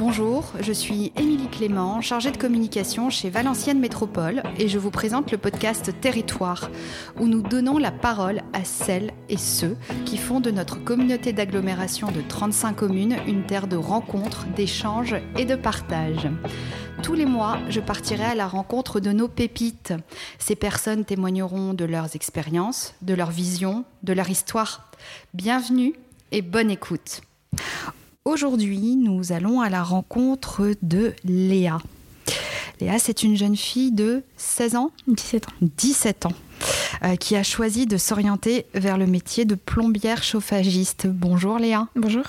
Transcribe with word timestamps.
Bonjour, 0.00 0.54
je 0.58 0.72
suis 0.72 1.12
Émilie 1.14 1.50
Clément, 1.50 2.00
chargée 2.00 2.30
de 2.30 2.38
communication 2.38 3.10
chez 3.10 3.28
Valenciennes 3.28 3.80
Métropole 3.80 4.42
et 4.58 4.66
je 4.66 4.78
vous 4.78 4.90
présente 4.90 5.30
le 5.30 5.36
podcast 5.36 5.92
Territoire 6.00 6.70
où 7.18 7.26
nous 7.26 7.42
donnons 7.42 7.76
la 7.76 7.90
parole 7.90 8.40
à 8.54 8.64
celles 8.64 9.12
et 9.28 9.36
ceux 9.36 9.76
qui 10.06 10.16
font 10.16 10.40
de 10.40 10.50
notre 10.50 10.82
communauté 10.82 11.34
d'agglomération 11.34 12.10
de 12.10 12.22
35 12.22 12.76
communes 12.76 13.16
une 13.26 13.44
terre 13.44 13.66
de 13.66 13.76
rencontres, 13.76 14.46
d'échanges 14.56 15.16
et 15.36 15.44
de 15.44 15.54
partage. 15.54 16.30
Tous 17.02 17.14
les 17.14 17.26
mois, 17.26 17.58
je 17.68 17.80
partirai 17.80 18.24
à 18.24 18.34
la 18.34 18.48
rencontre 18.48 19.00
de 19.00 19.12
nos 19.12 19.28
pépites. 19.28 19.92
Ces 20.38 20.56
personnes 20.56 21.04
témoigneront 21.04 21.74
de 21.74 21.84
leurs 21.84 22.16
expériences, 22.16 22.94
de 23.02 23.12
leur 23.12 23.30
vision, 23.30 23.84
de 24.02 24.14
leur 24.14 24.30
histoire. 24.30 24.90
Bienvenue 25.34 25.92
et 26.32 26.40
bonne 26.40 26.70
écoute. 26.70 27.20
Aujourd'hui, 28.30 28.94
nous 28.94 29.32
allons 29.32 29.60
à 29.60 29.68
la 29.68 29.82
rencontre 29.82 30.74
de 30.82 31.14
Léa. 31.24 31.78
Léa, 32.80 33.00
c'est 33.00 33.24
une 33.24 33.36
jeune 33.36 33.56
fille 33.56 33.90
de 33.90 34.22
16 34.36 34.76
ans? 34.76 34.92
17 35.08 35.48
ans. 35.48 35.52
17 35.60 36.26
ans. 36.26 36.32
euh, 37.02 37.16
qui 37.16 37.34
a 37.34 37.42
choisi 37.42 37.86
de 37.86 37.96
s'orienter 37.96 38.66
vers 38.72 38.98
le 38.98 39.08
métier 39.08 39.46
de 39.46 39.56
plombière 39.56 40.22
chauffagiste. 40.22 41.08
Bonjour 41.08 41.58
Léa. 41.58 41.88
Bonjour. 41.96 42.22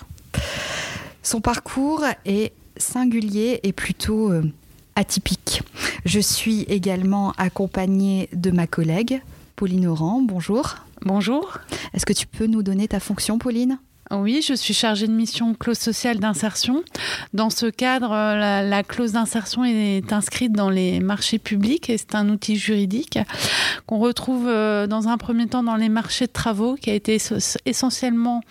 Son 1.22 1.40
parcours 1.40 2.04
est 2.26 2.52
singulier 2.78 3.60
et 3.62 3.72
plutôt 3.72 4.32
euh, 4.32 4.42
atypique. 4.96 5.62
Je 6.06 6.20
suis 6.20 6.62
également 6.64 7.32
accompagnée 7.38 8.28
de 8.34 8.50
ma 8.50 8.66
collègue 8.66 9.22
Pauline 9.56 9.86
Oran. 9.86 10.24
Bonjour. 10.24 10.78
Bonjour. 11.04 11.60
Est-ce 11.94 12.08
que 12.08 12.14
tu 12.14 12.26
peux 12.26 12.48
nous 12.48 12.64
donner 12.64 12.88
ta 12.88 13.00
fonction, 13.00 13.38
Pauline? 13.38 13.78
Oui, 14.14 14.44
je 14.46 14.54
suis 14.54 14.74
chargée 14.74 15.08
de 15.08 15.14
mission 15.14 15.54
clause 15.54 15.78
sociale 15.78 16.20
d'insertion. 16.20 16.84
Dans 17.34 17.50
ce 17.50 17.68
cadre, 17.68 18.12
euh, 18.12 18.36
la, 18.36 18.62
la 18.64 18.84
clause 18.84 19.14
d'insertion 19.14 19.64
est 19.64 20.12
inscrite 20.12 20.52
dans 20.52 20.70
les 20.70 21.00
marchés 21.00 21.40
publics 21.40 21.90
et 21.90 21.98
c'est 21.98 22.16
un 22.16 22.28
outil 22.30 22.58
juridique 22.58 23.20
qu'on 23.88 24.00
retrouve 24.00 24.48
euh, 24.48 24.86
dans 24.88 25.08
un 25.08 25.18
premier 25.18 25.48
temps 25.48 25.64
dans 25.64 25.76
les 25.78 25.90
marchés 25.90 26.28
de 26.28 26.32
travaux 26.32 26.76
qui 26.76 26.90
a 26.90 26.94
été 26.94 27.16
es- 27.16 27.58
essentiellement 27.66 28.42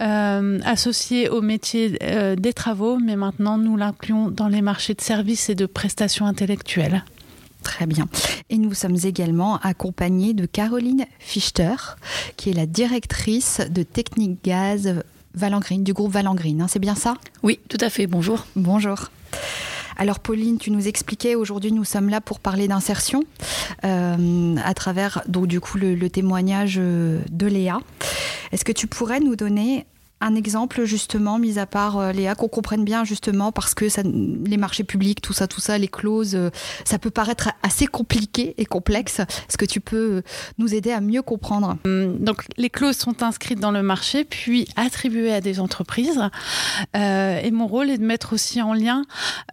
euh, 0.00 0.60
associé 0.64 1.28
au 1.28 1.42
métier 1.42 1.98
des 2.36 2.52
travaux, 2.52 2.98
mais 2.98 3.16
maintenant 3.16 3.58
nous 3.58 3.76
l'incluons 3.76 4.30
dans 4.30 4.48
les 4.48 4.62
marchés 4.62 4.94
de 4.94 5.00
services 5.00 5.50
et 5.50 5.54
de 5.54 5.66
prestations 5.66 6.26
intellectuelles. 6.26 7.04
Très 7.66 7.86
bien. 7.86 8.06
Et 8.48 8.58
nous 8.58 8.74
sommes 8.74 8.96
également 9.02 9.58
accompagnés 9.58 10.34
de 10.34 10.46
Caroline 10.46 11.04
Fichter, 11.18 11.74
qui 12.36 12.50
est 12.50 12.52
la 12.52 12.64
directrice 12.64 13.60
de 13.68 13.82
Technique 13.82 14.38
Gaz 14.44 15.02
Valangrine, 15.34 15.82
du 15.82 15.92
groupe 15.92 16.12
Valangrine. 16.12 16.62
hein, 16.62 16.68
c'est 16.68 16.78
bien 16.78 16.94
ça? 16.94 17.14
Oui, 17.42 17.58
tout 17.68 17.76
à 17.80 17.90
fait. 17.90 18.06
Bonjour. 18.06 18.46
Bonjour. 18.54 19.10
Alors 19.96 20.20
Pauline, 20.20 20.58
tu 20.58 20.70
nous 20.70 20.86
expliquais 20.86 21.34
aujourd'hui 21.34 21.72
nous 21.72 21.82
sommes 21.84 22.08
là 22.08 22.20
pour 22.20 22.38
parler 22.38 22.68
d'insertion 22.68 23.24
euh, 23.84 24.54
à 24.64 24.72
travers 24.74 25.22
donc 25.26 25.48
du 25.48 25.58
coup 25.58 25.76
le, 25.76 25.96
le 25.96 26.08
témoignage 26.08 26.76
euh, 26.78 27.20
de 27.32 27.46
Léa. 27.46 27.80
Est-ce 28.52 28.64
que 28.64 28.72
tu 28.72 28.86
pourrais 28.86 29.18
nous 29.18 29.34
donner 29.34 29.86
un 30.20 30.34
exemple 30.34 30.84
justement, 30.84 31.38
mis 31.38 31.58
à 31.58 31.66
part 31.66 31.98
euh, 31.98 32.12
Léa, 32.12 32.34
qu'on 32.34 32.48
comprenne 32.48 32.84
bien 32.84 33.04
justement 33.04 33.52
parce 33.52 33.74
que 33.74 33.88
ça, 33.90 34.02
les 34.02 34.56
marchés 34.56 34.82
publics, 34.84 35.20
tout 35.20 35.32
ça, 35.34 35.46
tout 35.46 35.60
ça, 35.60 35.76
les 35.76 35.88
clauses, 35.88 36.34
euh, 36.34 36.50
ça 36.84 36.98
peut 36.98 37.10
paraître 37.10 37.50
assez 37.62 37.86
compliqué 37.86 38.54
et 38.56 38.64
complexe. 38.64 39.20
Est-ce 39.20 39.58
que 39.58 39.66
tu 39.66 39.80
peux 39.80 39.96
euh, 40.16 40.22
nous 40.58 40.74
aider 40.74 40.90
à 40.90 41.00
mieux 41.02 41.20
comprendre? 41.22 41.76
Hum, 41.84 42.16
Donc, 42.18 42.44
les 42.56 42.70
clauses 42.70 42.96
sont 42.96 43.22
inscrites 43.22 43.60
dans 43.60 43.70
le 43.72 43.82
marché, 43.82 44.24
puis 44.24 44.66
attribuées 44.76 45.34
à 45.34 45.40
des 45.42 45.60
entreprises. 45.60 46.20
Euh, 46.96 47.40
et 47.42 47.50
mon 47.50 47.66
rôle 47.66 47.90
est 47.90 47.98
de 47.98 48.04
mettre 48.06 48.32
aussi 48.32 48.62
en 48.62 48.72
lien 48.72 49.04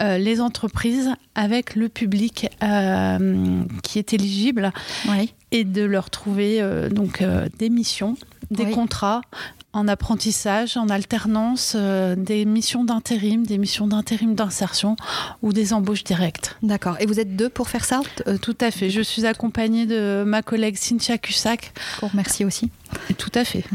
euh, 0.02 0.17
les 0.17 0.39
entreprises 0.39 1.09
avec 1.36 1.76
le 1.76 1.89
public 1.89 2.48
euh, 2.64 3.64
qui 3.83 3.99
est 3.99 4.14
éligible 4.14 4.71
Oui. 5.09 5.33
et 5.52 5.64
de 5.65 5.83
leur 5.83 6.09
trouver 6.09 6.61
donc 6.92 7.23
des 7.59 7.70
missions, 7.70 8.15
des 8.52 8.65
Oui. 8.65 8.71
contrats 8.71 9.21
en 9.73 9.88
apprentissage, 9.88 10.78
en 10.78 10.88
alternance, 10.89 11.73
euh, 11.76 12.16
des 12.16 12.45
missions 12.45 12.84
d'intérim, 12.84 13.45
des 13.45 13.58
missions 13.58 13.88
d'intérim 13.88 14.36
d'insertion 14.36 14.95
ou 15.42 15.52
des 15.52 15.73
embauches 15.73 16.04
directes. 16.04 16.56
D'accord. 16.61 16.95
Et 17.00 17.06
vous 17.08 17.20
êtes 17.20 17.36
deux 17.36 17.50
pour 17.50 17.70
faire 17.70 17.83
ça 17.86 18.02
Euh, 18.28 18.38
Tout 18.38 18.56
à 18.62 18.70
fait. 18.72 18.89
Je 18.92 19.02
suis 19.02 19.26
accompagnée 19.26 19.86
de 19.86 20.23
ma 20.26 20.42
collègue 20.44 20.78
Cynthia 20.78 21.17
Cussac. 21.17 21.73
Qu'on 22.00 22.08
remercie 22.08 22.45
aussi. 22.45 22.70
Tout 23.17 23.32
à 23.36 23.44
fait. 23.44 23.64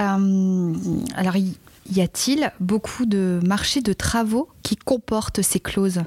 Euh, 0.00 0.72
alors, 1.16 1.36
y, 1.36 1.54
y 1.90 2.00
a-t-il 2.00 2.50
beaucoup 2.60 3.04
de 3.04 3.40
marchés 3.44 3.82
de 3.82 3.92
travaux 3.92 4.48
qui 4.62 4.76
comportent 4.76 5.42
ces 5.42 5.60
clauses? 5.60 6.00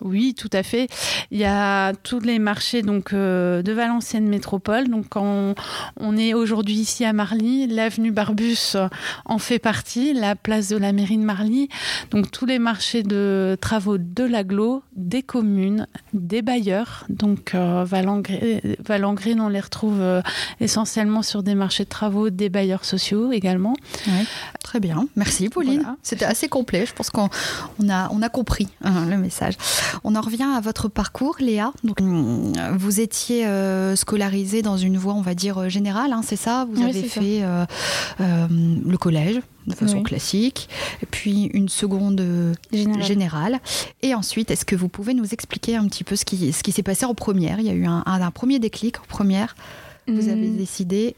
Oui, 0.00 0.34
tout 0.34 0.50
à 0.52 0.62
fait. 0.62 0.88
Il 1.30 1.38
y 1.38 1.44
a 1.44 1.92
tous 1.92 2.20
les 2.20 2.38
marchés 2.38 2.82
donc 2.82 3.12
euh, 3.12 3.62
de 3.62 3.72
Valenciennes 3.72 4.28
Métropole. 4.28 4.88
Donc, 4.88 5.16
on, 5.16 5.54
on 5.98 6.16
est 6.16 6.34
aujourd'hui 6.34 6.76
ici 6.76 7.04
à 7.04 7.12
Marly, 7.12 7.66
l'avenue 7.66 8.12
Barbus 8.12 8.76
en 9.24 9.38
fait 9.38 9.58
partie, 9.58 10.12
la 10.14 10.36
place 10.36 10.68
de 10.68 10.76
la 10.76 10.92
mairie 10.92 11.18
de 11.18 11.24
Marly. 11.24 11.68
Donc, 12.10 12.30
tous 12.30 12.46
les 12.46 12.58
marchés 12.58 13.02
de 13.02 13.56
travaux 13.60 13.98
de 13.98 14.24
l'agglo, 14.24 14.82
des 14.96 15.22
communes, 15.22 15.86
des 16.12 16.42
bailleurs. 16.42 17.04
Donc, 17.08 17.54
euh, 17.54 17.84
on 19.40 19.48
les 19.48 19.60
retrouve 19.60 20.00
euh, 20.00 20.22
essentiellement 20.60 21.22
sur 21.22 21.42
des 21.42 21.54
marchés 21.54 21.84
de 21.84 21.88
travaux, 21.88 22.30
des 22.30 22.48
bailleurs 22.48 22.84
sociaux 22.84 23.32
également. 23.32 23.74
Très 24.62 24.80
bien, 24.80 25.06
merci 25.16 25.48
Pauline. 25.48 25.80
Voilà. 25.80 25.96
C'était 26.02 26.24
assez 26.24 26.48
complet, 26.48 26.84
je 26.86 26.92
pense 26.92 27.10
qu'on 27.10 27.28
on 27.82 27.88
a, 27.88 28.08
on 28.12 28.22
a 28.22 28.28
compris 28.28 28.68
hein, 28.82 29.06
le 29.08 29.16
message. 29.16 29.54
On 30.04 30.14
en 30.16 30.20
revient 30.20 30.42
à 30.56 30.60
votre 30.60 30.88
parcours, 30.88 31.36
Léa. 31.40 31.72
Donc, 31.84 32.00
hum, 32.00 32.52
vous 32.76 33.00
étiez 33.00 33.46
euh, 33.46 33.96
scolarisée 33.96 34.62
dans 34.62 34.76
une 34.76 34.96
voie, 34.96 35.14
on 35.14 35.20
va 35.22 35.34
dire, 35.34 35.58
euh, 35.58 35.68
générale, 35.68 36.12
hein, 36.12 36.22
c'est 36.24 36.36
ça? 36.36 36.66
Vous 36.70 36.82
Oui, 36.82 36.88
avez 36.90 37.02
fait 37.04 37.42
euh, 37.42 37.64
euh, 38.20 38.46
le 38.86 38.96
collège 38.98 39.40
de 39.66 39.74
façon 39.74 39.98
Oui. 39.98 40.02
classique, 40.02 40.68
puis 41.10 41.44
une 41.52 41.68
seconde 41.68 42.54
Général. 42.72 43.02
générale. 43.02 43.58
Et 44.02 44.14
ensuite, 44.14 44.50
est-ce 44.50 44.64
que 44.64 44.74
vous 44.76 44.88
pouvez 44.88 45.12
nous 45.14 45.26
expliquer 45.34 45.76
un 45.76 45.86
petit 45.88 46.04
peu 46.04 46.16
ce 46.16 46.24
qui, 46.24 46.52
ce 46.52 46.62
qui 46.62 46.72
s'est 46.72 46.82
passé 46.82 47.04
en 47.04 47.14
première? 47.14 47.60
Il 47.60 47.66
y 47.66 47.70
a 47.70 47.74
eu 47.74 47.84
un, 47.86 48.02
un- 48.06 48.20
un 48.22 48.30
premier 48.30 48.58
déclic 48.58 48.98
en 48.98 49.04
première. 49.08 49.54
Vous 50.06 50.28
avez 50.30 50.48
Mm. 50.48 50.56
décidé 50.56 51.14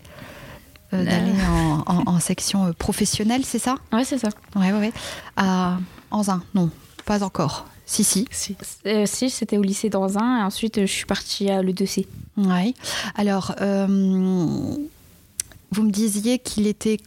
euh, 0.93 0.97
Euh. 0.97 1.05
d'aller 1.05 1.33
en, 1.49 1.85
en- 1.87 2.03
en 2.15 2.19
section 2.19 2.73
professionnelle, 2.77 3.43
c'est 3.45 3.61
ça? 3.61 3.77
Ouais, 3.93 4.03
c'est 4.05 4.19
ça. 4.19 4.31
Ouais, 4.57 4.73
ouais, 4.73 4.79
ouais. 4.81 4.93
À 5.37 5.79
Anzin, 6.11 6.43
non, 6.57 6.71
pas 7.07 7.23
encore. 7.23 7.67
Si, 7.91 8.05
si. 8.05 8.25
Si. 8.31 8.57
Euh, 8.87 9.05
si, 9.05 9.31
c'était 9.31 9.59
au 9.59 9.63
lycée 9.63 9.91
d'Anzin 9.91 10.39
et 10.39 10.43
ensuite 10.45 10.79
euh, 10.79 10.87
je 10.87 10.93
suis 10.93 11.07
partie 11.07 11.51
à 11.51 11.61
l'E2C. 11.61 12.07
Ouais. 12.37 12.73
Alors, 13.17 13.57
euh, 13.61 13.89
vous 13.89 15.83
me 15.83 15.91
disiez 15.91 16.39
qu'il 16.39 16.69
était 16.69 16.99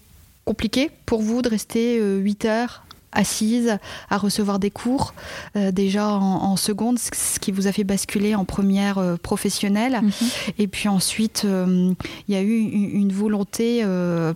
compliqué 0.43 0.91
pour 1.05 1.21
vous 1.21 1.41
de 1.41 1.47
rester 1.47 2.01
8 2.01 2.43
heures 2.43 2.83
assise 3.13 3.77
à 4.09 4.17
recevoir 4.17 4.59
des 4.59 4.71
cours 4.71 5.13
euh, 5.55 5.71
déjà 5.71 6.09
en, 6.09 6.43
en 6.43 6.55
seconde, 6.57 6.99
ce- 6.99 7.39
qui 7.39 7.51
vous 7.51 7.67
a 7.67 7.71
fait 7.71 7.83
basculer 7.83 8.35
en 8.35 8.45
première 8.45 8.97
euh, 8.97 9.15
professionnelle. 9.17 10.01
Et 10.57 10.67
puis 10.67 10.87
ensuite, 10.89 11.43
euh, 11.45 11.93
il 12.27 12.33
y 12.33 12.37
a 12.37 12.41
eu 12.41 12.57
une, 12.57 12.89
une 13.01 13.11
volonté, 13.13 13.83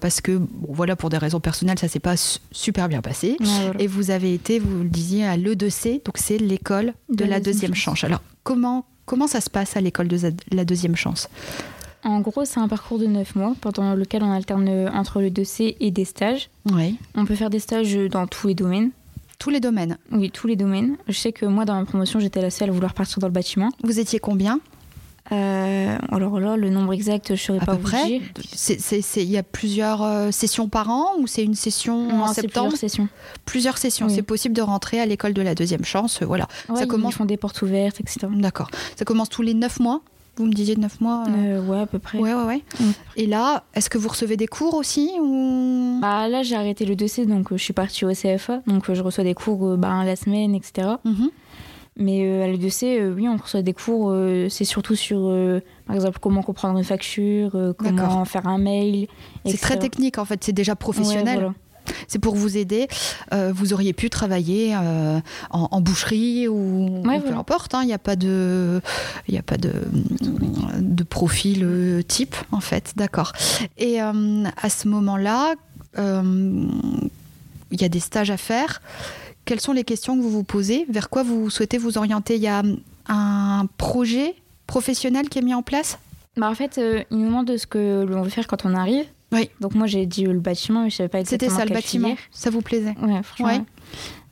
parce 0.02 0.22
que, 0.22 0.38
bon, 0.38 0.74
voilà, 0.74 0.96
pour 0.96 1.10
des 1.10 1.18
raisons 1.18 1.40
personnelles, 1.40 1.80
ça 1.80 1.88
s'est 1.88 2.00
pas 2.00 2.18
su- 2.18 2.40
super 2.52 2.88
bien 2.90 3.02
passé. 3.02 3.38
Voilà. 3.40 3.74
Et 3.80 3.88
vous 3.88 4.12
avez 4.12 4.34
été, 4.34 4.60
vous 4.60 4.84
le 4.84 4.90
disiez, 4.90 5.26
à 5.26 5.38
l'E2C, 5.38 6.04
donc 6.06 6.18
c'est 6.18 6.38
l'école 6.38 6.94
de, 7.10 7.26
la 7.26 7.40
deuxième 7.40 7.76
chance. 7.76 8.04
Alors, 8.04 8.22
comment, 8.44 8.86
comment 9.06 9.28
ça 9.28 9.42
se 9.42 9.50
passe 9.50 9.76
à 9.78 9.82
l'école 9.82 10.08
de 10.08 10.18
la 10.52 10.66
deuxième 10.66 10.96
chance? 10.96 11.30
En 12.04 12.20
gros, 12.22 12.46
c'est 12.46 12.60
un 12.60 12.68
parcours 12.68 13.00
de 13.00 13.06
9 13.08 13.36
mois 13.36 13.54
pendant 13.60 13.94
lequel 13.94 14.24
on 14.24 14.32
alterne 14.32 14.68
euh, 14.70 14.90
entre 14.92 15.22
le 15.22 15.30
2C 15.30 15.76
et 15.80 15.92
des 15.92 16.06
stages. 16.06 16.50
Oui. 16.72 16.98
On 17.16 17.26
peut 17.26 17.36
faire 17.36 17.50
des 17.50 17.60
stages 17.60 17.96
euh, 17.98 18.08
dans 18.08 18.28
tous 18.28 18.48
les 18.48 18.56
domaines. 18.56 18.92
Tous 19.40 19.50
les 19.50 19.60
domaines. 19.60 19.98
Oui, 20.12 20.32
tous 20.32 20.48
les 20.48 20.56
domaines. 20.56 20.96
Je 21.08 21.14
sais 21.18 21.32
que 21.32 21.46
moi, 21.46 21.66
dans 21.66 21.76
ma 21.76 21.86
promotion, 21.86 22.20
j'étais 22.20 22.42
la 22.42 22.50
seule 22.50 22.70
à 22.70 22.72
vouloir 22.72 22.94
partir 22.94 23.20
dans 23.20 23.28
le 23.28 23.34
bâtiment. 23.34 23.70
Vous 23.84 24.00
étiez 24.00 24.20
combien? 24.20 24.60
Euh, 25.34 25.98
alors 26.10 26.40
là, 26.40 26.56
le 26.56 26.70
nombre 26.70 26.94
exact, 26.94 27.28
je 27.28 27.34
ne 27.34 27.38
saurais 27.38 27.60
À 27.60 27.66
pas 27.66 27.76
peu 27.76 27.82
vous 27.82 27.88
près 27.90 28.22
Il 29.18 29.24
y 29.30 29.38
a 29.38 29.44
plusieurs 29.44 30.02
euh, 30.02 30.32
sessions 30.32 30.70
par 30.70 30.90
an 30.90 31.08
ou 31.20 31.28
c'est 31.28 31.44
une 31.44 31.54
session 31.56 32.08
Non, 32.08 32.24
en 32.24 32.28
septembre? 32.34 32.70
plusieurs 32.70 32.80
sessions. 32.80 33.08
Plusieurs 33.46 33.78
sessions. 33.78 34.08
Oui. 34.08 34.14
C'est 34.16 34.22
possible 34.22 34.56
de 34.56 34.62
rentrer 34.62 35.02
à 35.02 35.06
l'école 35.06 35.34
de 35.34 35.42
la 35.42 35.54
deuxième 35.54 35.84
chance. 35.84 36.24
Voilà. 36.24 36.48
Ouais, 36.70 36.78
ça 36.78 36.84
ils 36.84 36.88
commence. 36.88 37.16
font 37.16 37.26
des 37.26 37.36
portes 37.36 37.62
ouvertes, 37.62 38.00
etc. 38.00 38.28
D'accord. 38.32 38.70
Ça 38.96 39.04
commence 39.04 39.28
tous 39.30 39.42
les 39.42 39.54
neuf 39.54 39.80
mois? 39.82 40.02
Vous 40.38 40.46
me 40.46 40.54
disiez 40.54 40.76
neuf 40.76 41.02
mois 41.02 41.24
euh, 41.28 41.60
Euh, 41.60 41.66
ouais, 41.68 41.80
à 41.82 41.86
peu 41.86 42.00
près. 42.00 42.20
Ouais, 42.20 42.34
ouais, 42.34 42.44
ouais. 42.44 42.64
Mm. 42.80 42.84
Et 43.16 43.26
là, 43.26 43.64
est-ce 43.74 43.90
que 43.90 43.98
vous 43.98 44.10
recevez 44.10 44.38
des 44.38 44.48
cours 44.48 44.76
aussi 44.76 45.12
ou... 45.20 46.00
Bah, 46.02 46.28
là, 46.28 46.44
j'ai 46.44 46.56
arrêté 46.56 46.86
le 46.86 46.96
2C, 46.96 47.26
donc 47.26 47.52
euh, 47.52 47.58
je 47.58 47.64
suis 47.64 47.74
partie 47.74 48.06
au 48.06 48.12
CFA. 48.12 48.62
Donc, 48.68 48.90
euh, 48.90 48.94
je 48.94 49.02
reçois 49.02 49.24
des 49.24 49.34
cours 49.34 49.78
bah, 49.78 50.04
la 50.06 50.16
semaine, 50.16 50.54
etc. 50.56 50.90
Mhm. 51.04 51.30
Mais 52.00 52.22
euh, 52.26 52.44
à 52.44 52.48
l'E2C, 52.48 53.00
euh, 53.00 53.14
oui, 53.16 53.28
on 53.28 53.38
reçoit 53.38 53.64
des 53.64 53.74
cours. 53.74 54.12
euh, 54.12 54.50
c'est 54.50 54.66
surtout 54.66 54.96
sur, 54.96 55.34
par 55.88 55.96
exemple, 55.96 56.20
comment 56.22 56.44
comprendre 56.44 56.78
une 56.78 56.84
facture, 56.84 57.52
comment 57.78 58.24
faire 58.26 58.48
un 58.48 58.60
mail. 58.60 59.08
C'est 59.46 59.58
très 59.58 59.80
technique 59.80 60.18
en 60.20 60.26
fait, 60.26 60.44
c'est 60.44 60.54
déjà 60.54 60.76
professionnel. 60.76 61.26
Ouais, 61.26 61.34
voilà. 61.34 61.54
C'est 62.08 62.20
pour 62.20 62.36
vous 62.36 62.58
aider. 62.58 62.88
Euh, 63.34 63.52
vous 63.54 63.74
auriez 63.74 63.94
pu 63.94 64.10
travailler 64.10 64.76
euh, 64.76 65.20
en, 65.52 65.68
en 65.72 65.82
boucherie 65.82 66.48
ou, 66.48 67.02
Ouais, 67.06 67.18
ou 67.18 67.22
peu 67.22 67.34
importe. 67.34 67.74
hein. 67.76 67.82
Il 67.84 67.88
n'y 67.88 67.94
a 67.94 67.98
pas 68.00 68.16
de, 68.16 68.82
il 69.28 69.38
a 69.38 69.42
pas 69.42 69.58
de, 69.58 69.72
de 70.80 71.04
profil 71.04 71.62
euh, 71.64 72.02
type 72.02 72.36
en 72.52 72.60
fait. 72.60 72.94
D'accord. 72.96 73.34
Et 73.78 74.02
euh, 74.02 74.44
à 74.62 74.70
ce 74.70 74.88
moment-là, 74.88 75.54
il 75.98 77.82
y 77.82 77.84
a 77.84 77.90
des 77.90 78.00
stages 78.00 78.32
à 78.32 78.38
faire. 78.38 78.82
Quelles 79.46 79.62
sont 79.62 79.74
les 79.74 79.84
questions 79.84 80.16
que 80.18 80.22
vous 80.22 80.30
vous 80.30 80.44
posez? 80.44 80.86
Vers 80.90 81.10
quoi 81.10 81.24
vous 81.24 81.50
souhaitez 81.50 81.78
vous 81.78 81.98
orienter? 81.98 82.36
Il 82.36 82.42
y 82.42 82.48
a 82.48 82.62
un 83.08 83.66
projet 83.78 84.36
professionnel 84.68 85.30
qui 85.30 85.40
est 85.40 85.42
mis 85.42 85.54
en 85.54 85.64
place? 85.64 85.98
Bah, 86.36 86.50
en 86.50 86.56
fait, 86.56 86.80
ils 87.10 87.18
nous 87.18 87.26
demandent 87.26 87.48
de 87.48 87.58
ce 87.58 87.66
que 87.66 88.04
l'on 88.08 88.22
veut 88.22 88.30
faire 88.30 88.46
quand 88.48 88.66
on 88.66 88.76
arrive. 88.76 89.06
Oui. 89.32 89.50
Donc 89.60 89.76
moi, 89.76 89.88
j'ai 89.88 90.06
dit 90.06 90.26
euh, 90.26 90.32
le 90.34 90.40
bâtiment, 90.40 90.84
mais 90.84 90.90
je 90.90 90.96
savais 90.98 91.10
pas 91.10 91.20
C'était 91.26 91.46
exactement 91.48 91.60
ça 91.60 91.66
le 91.66 91.74
bâtiment. 91.74 92.08
filière. 92.10 92.24
Ça 92.32 92.50
vous 92.50 92.62
plaisait 92.62 92.96
Ouais, 93.02 93.22
franchement. 93.24 93.48
Ouais. 93.48 93.62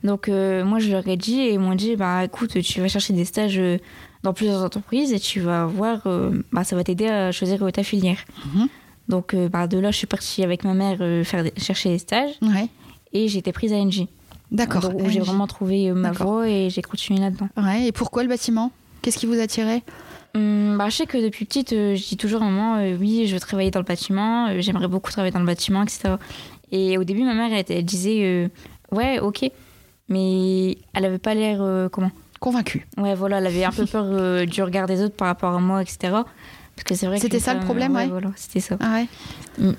Donc 0.04 0.28
euh, 0.28 0.64
moi, 0.64 0.78
je 0.78 0.90
leur 0.90 1.06
ai 1.08 1.16
dit 1.16 1.40
et 1.40 1.52
ils 1.54 1.58
m'ont 1.58 1.74
dit, 1.74 1.96
bah 1.96 2.24
écoute, 2.24 2.60
tu 2.62 2.80
vas 2.80 2.88
chercher 2.88 3.12
des 3.12 3.24
stages 3.24 3.58
euh, 3.58 3.78
dans 4.22 4.32
plusieurs 4.32 4.62
entreprises 4.62 5.12
et 5.12 5.20
tu 5.20 5.40
vas 5.40 5.66
voir, 5.66 6.02
euh, 6.06 6.42
bah, 6.52 6.64
ça 6.64 6.76
va 6.76 6.84
t'aider 6.84 7.06
à 7.08 7.32
choisir 7.32 7.60
ta 7.72 7.82
filière. 7.82 8.18
Mhm. 8.54 8.68
Donc 9.08 9.34
euh, 9.34 9.48
bah, 9.48 9.66
de 9.66 9.78
là, 9.78 9.90
je 9.90 9.96
suis 9.98 10.06
partie 10.06 10.42
avec 10.42 10.64
ma 10.64 10.74
mère 10.74 10.98
faire 11.26 11.42
des- 11.44 11.52
chercher 11.58 11.90
des 11.90 11.98
stages 11.98 12.32
Ouais. 12.42 12.68
et 13.12 13.28
j'ai 13.28 13.38
été 13.38 13.52
prise 13.52 13.72
à 13.72 13.76
NJ. 13.76 14.06
D'accord. 14.52 14.80
Donc, 14.82 15.02
où 15.02 15.08
j'ai 15.10 15.20
vraiment 15.20 15.46
trouvé 15.48 15.90
ma 15.92 16.12
voie 16.12 16.48
et 16.48 16.70
j'ai 16.70 16.80
continué 16.82 17.18
là-dedans. 17.20 17.48
Ouais, 17.56 17.86
et 17.88 17.92
pourquoi 17.92 18.22
le 18.22 18.28
bâtiment? 18.28 18.70
Qu'est-ce 19.02 19.18
qui 19.18 19.26
vous 19.26 19.38
attirait 19.40 19.82
Hum, 20.36 20.76
bah, 20.76 20.90
je 20.90 20.96
sais 20.96 21.06
que 21.06 21.16
depuis 21.16 21.46
petite, 21.46 21.72
euh, 21.72 21.94
je 21.94 22.06
dis 22.06 22.16
toujours 22.18 22.42
à 22.42 22.44
maman, 22.44 22.76
euh, 22.76 22.96
oui, 23.00 23.26
je 23.26 23.32
veux 23.32 23.40
travailler 23.40 23.70
dans 23.70 23.80
le 23.80 23.86
bâtiment, 23.86 24.48
euh, 24.48 24.60
j'aimerais 24.60 24.86
beaucoup 24.86 25.10
travailler 25.10 25.32
dans 25.32 25.40
le 25.40 25.46
bâtiment, 25.46 25.82
etc. 25.82 26.16
Et 26.72 26.98
au 26.98 27.04
début, 27.04 27.22
ma 27.22 27.32
mère, 27.32 27.50
elle, 27.52 27.64
elle 27.70 27.84
disait, 27.84 28.20
euh, 28.22 28.48
ouais, 28.92 29.18
ok, 29.18 29.50
mais 30.10 30.76
elle 30.92 31.04
avait 31.06 31.18
pas 31.18 31.34
l'air, 31.34 31.88
comment? 31.90 32.10
Convaincu. 32.38 32.86
Ouais, 32.98 33.14
voilà, 33.14 33.38
elle 33.38 33.46
avait 33.46 33.64
un 33.64 33.70
peu 33.70 33.86
peur 33.90 34.46
du 34.46 34.62
regard 34.62 34.86
des 34.86 35.02
autres 35.02 35.16
par 35.16 35.28
rapport 35.28 35.54
à 35.54 35.58
moi, 35.58 35.80
etc. 35.80 35.98
Parce 36.10 36.84
que 36.84 36.94
c'est 36.94 37.06
vrai 37.06 37.18
C'était 37.18 37.40
ça 37.40 37.54
le 37.54 37.60
problème, 37.60 37.94
ouais. 37.94 38.06
voilà, 38.08 38.30
c'était 38.36 38.60
ça. 38.60 38.76
Ah 38.80 39.00
ouais. 39.58 39.72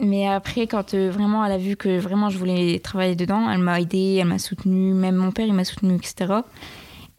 Mais 0.00 0.28
après, 0.28 0.68
quand 0.68 0.94
vraiment 0.94 1.44
elle 1.44 1.52
a 1.52 1.58
vu 1.58 1.74
que 1.74 1.98
vraiment 1.98 2.28
je 2.28 2.38
voulais 2.38 2.78
travailler 2.78 3.16
dedans, 3.16 3.50
elle 3.50 3.58
m'a 3.58 3.80
aidée, 3.80 4.18
elle 4.20 4.28
m'a 4.28 4.38
soutenue, 4.38 4.92
même 4.92 5.16
mon 5.16 5.32
père, 5.32 5.46
il 5.46 5.54
m'a 5.54 5.64
soutenue, 5.64 5.96
etc. 5.96 6.34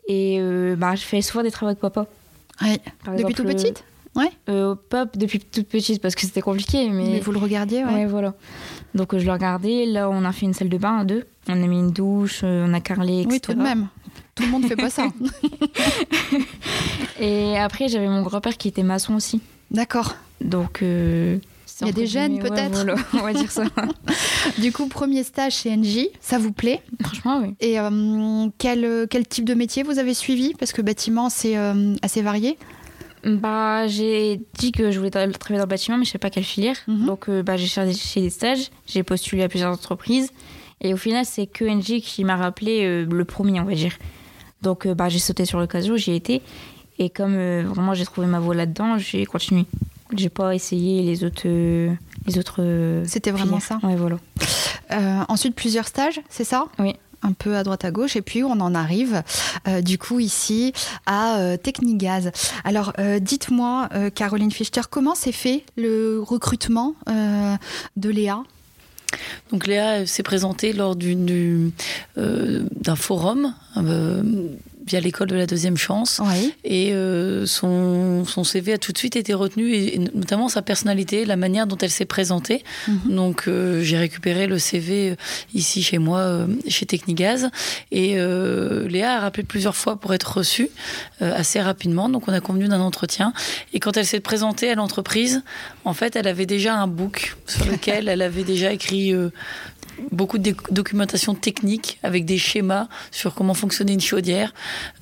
Et 0.07 0.39
bah, 0.77 0.95
je 0.95 1.01
fais 1.01 1.21
souvent 1.21 1.43
des 1.43 1.51
travaux 1.51 1.71
avec 1.71 1.79
papa. 1.79 2.07
Ouais. 2.61 2.79
Par 3.03 3.15
Depuis 3.15 3.31
exemple, 3.31 3.33
tout 3.33 3.43
petite 3.43 3.83
Ouais. 4.15 4.31
euh, 4.49 4.73
Pop 4.89 5.15
depuis 5.15 5.39
toute 5.39 5.67
petite 5.67 6.01
parce 6.01 6.15
que 6.15 6.21
c'était 6.21 6.41
compliqué, 6.41 6.89
mais, 6.89 7.03
Mais 7.11 7.19
vous 7.19 7.31
le 7.31 7.37
regardiez, 7.37 7.85
ouais. 7.85 7.93
ouais, 7.93 8.05
voilà. 8.07 8.33
Donc 8.95 9.13
euh, 9.13 9.19
je 9.19 9.25
le 9.25 9.31
regardais. 9.31 9.85
Là, 9.85 10.09
on 10.09 10.25
a 10.25 10.31
fait 10.31 10.47
une 10.47 10.55
salle 10.55 10.69
de 10.69 10.77
bain 10.77 10.97
à 10.99 11.05
deux. 11.05 11.25
On 11.47 11.53
a 11.63 11.67
mis 11.67 11.77
une 11.79 11.91
douche, 11.91 12.41
euh, 12.43 12.65
on 12.67 12.73
a 12.73 12.81
carrelé, 12.81 13.21
etc. 13.21 13.27
Oui, 13.29 13.39
tout 13.41 13.53
de 13.53 13.61
même. 13.61 13.87
Tout 14.33 14.43
le 14.43 14.49
monde 14.49 14.65
fait 14.65 14.75
pas 14.75 14.89
ça. 14.89 15.07
Et 17.19 17.57
après, 17.57 17.87
j'avais 17.87 18.07
mon 18.07 18.21
grand-père 18.21 18.57
qui 18.57 18.67
était 18.67 18.83
maçon 18.83 19.15
aussi. 19.15 19.41
D'accord. 19.71 20.15
Donc 20.41 20.81
euh, 20.81 21.37
Il 21.81 21.87
y 21.87 21.89
a 21.89 21.93
des 21.93 22.07
ouais, 22.17 22.39
peut-être 22.39 22.85
on 23.13 23.21
va 23.21 23.33
dire 23.33 23.51
ça. 23.51 23.63
Du 24.59 24.71
coup, 24.71 24.87
premier 24.87 25.23
stage 25.23 25.55
chez 25.57 25.75
NJ, 25.75 26.07
ça 26.21 26.37
vous 26.39 26.51
plaît? 26.51 26.81
Franchement, 27.03 27.41
oui. 27.43 27.55
Et 27.59 27.79
euh, 27.79 28.47
quel, 28.57 29.07
quel 29.09 29.27
type 29.27 29.45
de 29.45 29.53
métier 29.53 29.83
vous 29.83 29.99
avez 29.99 30.13
suivi? 30.13 30.53
Parce 30.57 30.71
que 30.71 30.81
bâtiment, 30.81 31.29
c'est 31.29 31.57
euh, 31.57 31.95
assez 32.01 32.21
varié. 32.21 32.57
Bah, 33.23 33.87
j'ai 33.87 34.39
dit 34.57 34.71
que 34.71 34.89
je 34.91 34.97
voulais 34.99 35.09
tra- 35.09 35.29
travailler 35.33 35.57
dans 35.59 35.65
le 35.65 35.69
bâtiment, 35.69 35.97
mais 35.97 36.05
je 36.05 36.11
sais 36.11 36.17
pas 36.17 36.29
quelle 36.29 36.43
filière. 36.45 36.77
Mhm. 36.87 37.05
Donc, 37.05 37.29
euh, 37.29 37.43
bah, 37.43 37.57
j'ai 37.57 37.67
cherché 37.67 38.21
des 38.21 38.29
stages, 38.29 38.69
j'ai 38.85 39.03
postulé 39.03 39.43
à 39.43 39.49
plusieurs 39.49 39.71
entreprises. 39.73 40.29
Et 40.81 40.93
au 40.93 40.97
final, 40.97 41.25
c'est 41.25 41.47
que 41.47 41.65
NJ 41.65 42.01
qui 42.01 42.23
m'a 42.23 42.37
rappelé 42.37 42.85
euh, 42.85 43.05
le 43.05 43.25
premier, 43.25 43.59
on 43.59 43.65
va 43.65 43.73
dire. 43.73 43.93
Donc, 44.61 44.85
euh, 44.85 44.93
bah, 44.93 45.09
j'ai 45.09 45.19
sauté 45.19 45.45
sur 45.45 45.59
l'occasion, 45.59 45.97
j'y 45.97 46.11
ai 46.11 46.15
été. 46.15 46.41
Et 46.99 47.09
comme 47.09 47.35
euh, 47.35 47.63
vraiment 47.67 47.93
j'ai 47.93 48.05
trouvé 48.05 48.25
ma 48.27 48.39
voie 48.39 48.55
là-dedans, 48.55 48.97
j'ai 48.97 49.25
continué. 49.25 49.65
J'ai 50.15 50.29
pas 50.29 50.55
essayé 50.55 51.01
les 51.03 51.23
autres. 51.23 51.47
les 51.47 52.37
autres 52.37 53.03
C'était 53.05 53.31
vraiment 53.31 53.59
filières. 53.59 53.79
ça. 53.81 53.87
Ouais, 53.87 53.95
voilà. 53.95 54.17
Euh, 54.91 55.21
ensuite, 55.27 55.55
plusieurs 55.55 55.87
stages, 55.87 56.21
c'est 56.29 56.43
ça? 56.43 56.65
Oui. 56.79 56.95
Un 57.23 57.33
peu 57.33 57.57
à 57.57 57.63
droite 57.63 57.83
à 57.83 57.91
gauche. 57.91 58.15
Et 58.15 58.21
puis, 58.21 58.43
on 58.43 58.51
en 58.61 58.75
arrive, 58.75 59.23
euh, 59.67 59.81
du 59.81 59.97
coup, 59.97 60.19
ici, 60.19 60.71
à 61.07 61.39
euh, 61.39 61.57
Technigaz. 61.57 62.31
Alors, 62.63 62.93
euh, 62.99 63.19
dites-moi, 63.19 63.89
euh, 63.93 64.09
Caroline 64.11 64.51
Fichter, 64.51 64.81
comment 64.89 65.15
s'est 65.15 65.31
fait 65.31 65.63
le 65.75 66.21
recrutement 66.21 66.93
euh, 67.09 67.55
de 67.97 68.09
Léa? 68.09 68.43
Donc 69.51 69.67
Léa 69.67 70.05
s'est 70.05 70.21
présentée 70.21 70.73
lors 70.73 70.95
euh, 71.01 71.69
d'un 72.75 72.95
forum 72.97 73.53
euh, 73.77 74.21
via 74.87 74.99
l'école 74.99 75.27
de 75.27 75.35
la 75.35 75.45
deuxième 75.45 75.77
chance. 75.77 76.21
Oui. 76.23 76.53
Et 76.63 76.93
euh, 76.93 77.45
son, 77.45 78.25
son 78.25 78.43
CV 78.43 78.73
a 78.73 78.77
tout 78.77 78.91
de 78.91 78.97
suite 78.97 79.15
été 79.15 79.33
retenu, 79.33 79.73
et, 79.73 79.95
et 79.95 79.99
notamment 79.99 80.49
sa 80.49 80.61
personnalité, 80.61 81.25
la 81.25 81.35
manière 81.35 81.67
dont 81.67 81.77
elle 81.77 81.91
s'est 81.91 82.05
présentée. 82.05 82.63
Mhm. 82.87 83.15
Donc 83.15 83.43
euh, 83.47 83.81
j'ai 83.81 83.97
récupéré 83.97 84.47
le 84.47 84.57
CV 84.57 85.11
euh, 85.11 85.15
ici 85.53 85.83
chez 85.83 85.97
moi, 85.97 86.47
chez 86.67 86.85
Technigaz. 86.85 87.49
Et 87.91 88.15
Léa 88.15 89.17
a 89.17 89.19
rappelé 89.19 89.43
plusieurs 89.43 89.75
fois 89.75 89.97
pour 89.97 90.13
être 90.13 90.37
reçue 90.37 90.69
assez 91.19 91.59
rapidement. 91.59 92.09
Donc 92.09 92.27
on 92.27 92.33
a 92.33 92.39
convenu 92.39 92.67
d'un 92.67 92.79
entretien. 92.79 93.33
Et 93.73 93.79
quand 93.79 93.97
elle 93.97 94.05
s'est 94.05 94.19
présentée 94.19 94.69
à 94.69 94.75
l'entreprise, 94.75 95.43
en 95.85 95.93
fait, 95.93 96.15
elle 96.15 96.27
avait 96.27 96.45
déjà 96.45 96.75
un 96.75 96.87
book 96.87 97.35
sur 97.45 97.65
lequel 97.71 98.07
elle 98.07 98.21
avait 98.21 98.43
déjà 98.43 98.71
écrit 98.71 99.13
beaucoup 100.11 100.37
de 100.37 100.51
doc- 100.51 100.71
documentation 100.71 101.33
technique 101.35 101.99
avec 102.03 102.25
des 102.25 102.37
schémas 102.37 102.87
sur 103.11 103.33
comment 103.33 103.53
fonctionnait 103.53 103.93
une 103.93 104.01
chaudière. 104.01 104.53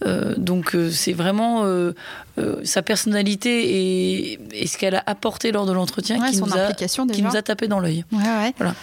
Euh, 0.05 0.33
donc 0.37 0.75
euh, 0.75 0.89
c'est 0.91 1.13
vraiment 1.13 1.63
euh, 1.65 1.93
euh, 2.37 2.57
sa 2.63 2.81
personnalité 2.81 4.31
et, 4.33 4.39
et 4.53 4.67
ce 4.67 4.77
qu'elle 4.77 4.95
a 4.95 5.03
apporté 5.05 5.51
lors 5.51 5.65
de 5.65 5.71
l'entretien 5.73 6.19
Ouais, 6.21 6.31
qui, 6.31 6.37
nous 6.41 6.53
a, 6.57 6.73
qui 6.73 7.21
nous 7.21 7.35
a 7.35 7.41
tapé 7.41 7.67
dans 7.67 7.79
l'œil. 7.79 8.03
Ouais, 8.11 8.19
ouais. 8.19 8.53
Voilà. 8.57 8.75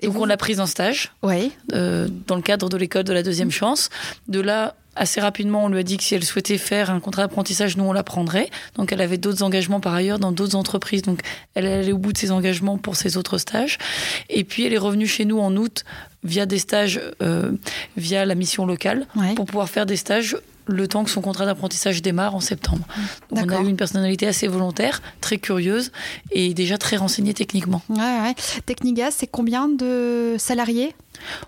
Et 0.00 0.06
donc 0.06 0.16
vous- 0.16 0.22
on 0.22 0.26
l'a 0.26 0.36
prise 0.36 0.60
en 0.60 0.66
stage 0.66 1.12
Oui. 1.22 1.52
dans 1.68 2.36
le 2.36 2.42
cadre 2.42 2.68
de 2.68 2.76
l'école 2.76 3.04
de 3.04 3.12
la 3.12 3.22
deuxième 3.22 3.50
chance. 3.50 3.90
De 4.28 4.40
là, 4.40 4.74
assez 4.96 5.20
rapidement, 5.20 5.64
on 5.64 5.68
lui 5.68 5.78
a 5.78 5.82
dit 5.82 5.96
que 5.96 6.02
si 6.02 6.14
elle 6.14 6.24
souhaitait 6.24 6.58
faire 6.58 6.90
un 6.90 7.00
contrat 7.00 7.22
d'apprentissage, 7.22 7.76
nous 7.76 7.84
on 7.84 7.92
la 7.92 8.02
prendrait. 8.02 8.50
Donc 8.76 8.92
elle 8.92 9.00
avait 9.00 9.18
d'autres 9.18 9.42
engagements 9.42 9.80
par 9.80 9.94
ailleurs 9.94 10.18
dans 10.18 10.32
d'autres 10.32 10.56
entreprises. 10.56 11.02
Donc 11.02 11.20
elle 11.54 11.66
allait 11.66 11.92
au 11.92 11.98
bout 11.98 12.12
de 12.12 12.18
ses 12.18 12.30
engagements 12.30 12.78
pour 12.78 12.96
ses 12.96 13.16
autres 13.16 13.38
stages. 13.38 13.78
Et 14.28 14.44
puis 14.44 14.64
elle 14.66 14.72
est 14.72 14.78
revenue 14.78 15.06
chez 15.06 15.24
nous 15.24 15.38
en 15.38 15.56
août 15.56 15.84
via 16.24 16.44
des 16.46 16.58
stages, 16.58 17.00
euh, 17.22 17.52
via 17.96 18.24
la 18.26 18.34
mission 18.34 18.66
locale, 18.66 19.06
Ouais. 19.16 19.34
pour 19.34 19.46
pouvoir 19.46 19.68
faire 19.70 19.86
des 19.86 19.96
stages 19.96 20.36
le 20.66 20.86
temps 20.86 21.02
que 21.02 21.10
son 21.10 21.20
contrat 21.22 21.46
d'apprentissage 21.46 22.00
démarre 22.02 22.34
en 22.36 22.40
septembre. 22.40 22.86
Donc 23.32 23.46
on 23.50 23.56
a 23.56 23.60
eu 23.62 23.68
une 23.68 23.76
personnalité 23.76 24.26
assez 24.28 24.46
volontaire, 24.46 25.02
très 25.20 25.38
curieuse 25.38 25.90
et 26.30 26.54
déjà 26.54 26.78
très 26.78 26.96
renseignée 26.96 27.34
techniquement. 27.34 27.82
Ouais, 27.88 27.96
ouais. 27.98 28.34
Technigaz, 28.66 29.14
c'est 29.16 29.26
combien 29.26 29.68
de 29.68 30.36
salariés? 30.38 30.94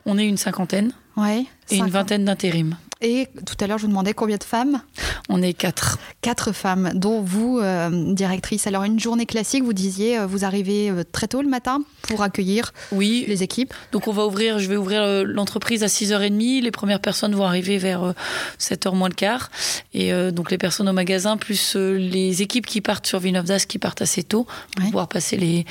On 0.07 0.19
est 0.19 0.27
une 0.27 0.39
cinquantaine 0.39 0.93
Ouais. 1.17 1.45
et 1.71 1.77
une 1.77 1.91
vingtaine 1.91 2.25
d'intérim. 2.25 2.77
Et 3.03 3.27
tout 3.47 3.57
à 3.61 3.67
l'heure, 3.67 3.79
je 3.79 3.83
vous 3.83 3.89
demandais 3.89 4.15
combien 4.15 4.37
de 4.37 4.45
femmes 4.45 4.81
On 5.29 5.43
est 5.43 5.55
quatre. 5.55 5.99
Quatre 6.21 6.53
femmes, 6.53 6.93
dont 6.95 7.21
vous, 7.21 7.59
euh, 7.59 8.15
directrice. 8.15 8.69
Alors, 8.69 8.85
une 8.85 9.01
journée 9.01 9.27
classique, 9.27 9.65
vous 9.65 9.73
disiez, 9.73 10.21
euh, 10.21 10.27
vous 10.27 10.45
arrivez 10.45 10.89
euh, 10.89 11.03
très 11.11 11.27
tôt 11.27 11.43
le 11.43 11.49
matin 11.49 11.81
pour 12.03 12.23
accueillir 12.23 12.73
Oui, 12.93 13.25
les 13.27 13.43
équipes. 13.43 13.75
donc 13.91 14.07
on 14.07 14.13
va 14.13 14.25
ouvrir, 14.25 14.61
je 14.61 14.69
vais 14.69 14.77
ouvrir 14.77 15.25
l'entreprise 15.25 15.83
à 15.83 15.87
6h30. 15.87 16.63
Les 16.63 16.71
premières 16.71 17.01
personnes 17.01 17.35
vont 17.35 17.45
arriver 17.45 17.77
vers 17.77 18.05
euh, 18.05 18.13
7h 18.61 18.95
moins 18.95 19.09
le 19.09 19.15
quart. 19.15 19.51
Et 19.95 20.13
euh, 20.13 20.31
donc 20.31 20.53
les 20.53 20.59
personnes 20.59 20.89
au 20.89 20.93
magasin, 20.93 21.37
plus 21.37 21.75
les 21.77 22.41
équipes 22.43 22.67
qui 22.67 22.81
partent 22.81 23.07
sur 23.07 23.19
Villeneuve 23.19 23.47
d'Ascq 23.47 23.69
qui 23.69 23.79
partent 23.79 24.03
assez 24.03 24.23
tôt 24.23 24.47
pour 24.77 24.85
pouvoir 24.87 25.09
passer 25.09 25.37
les, 25.37 25.67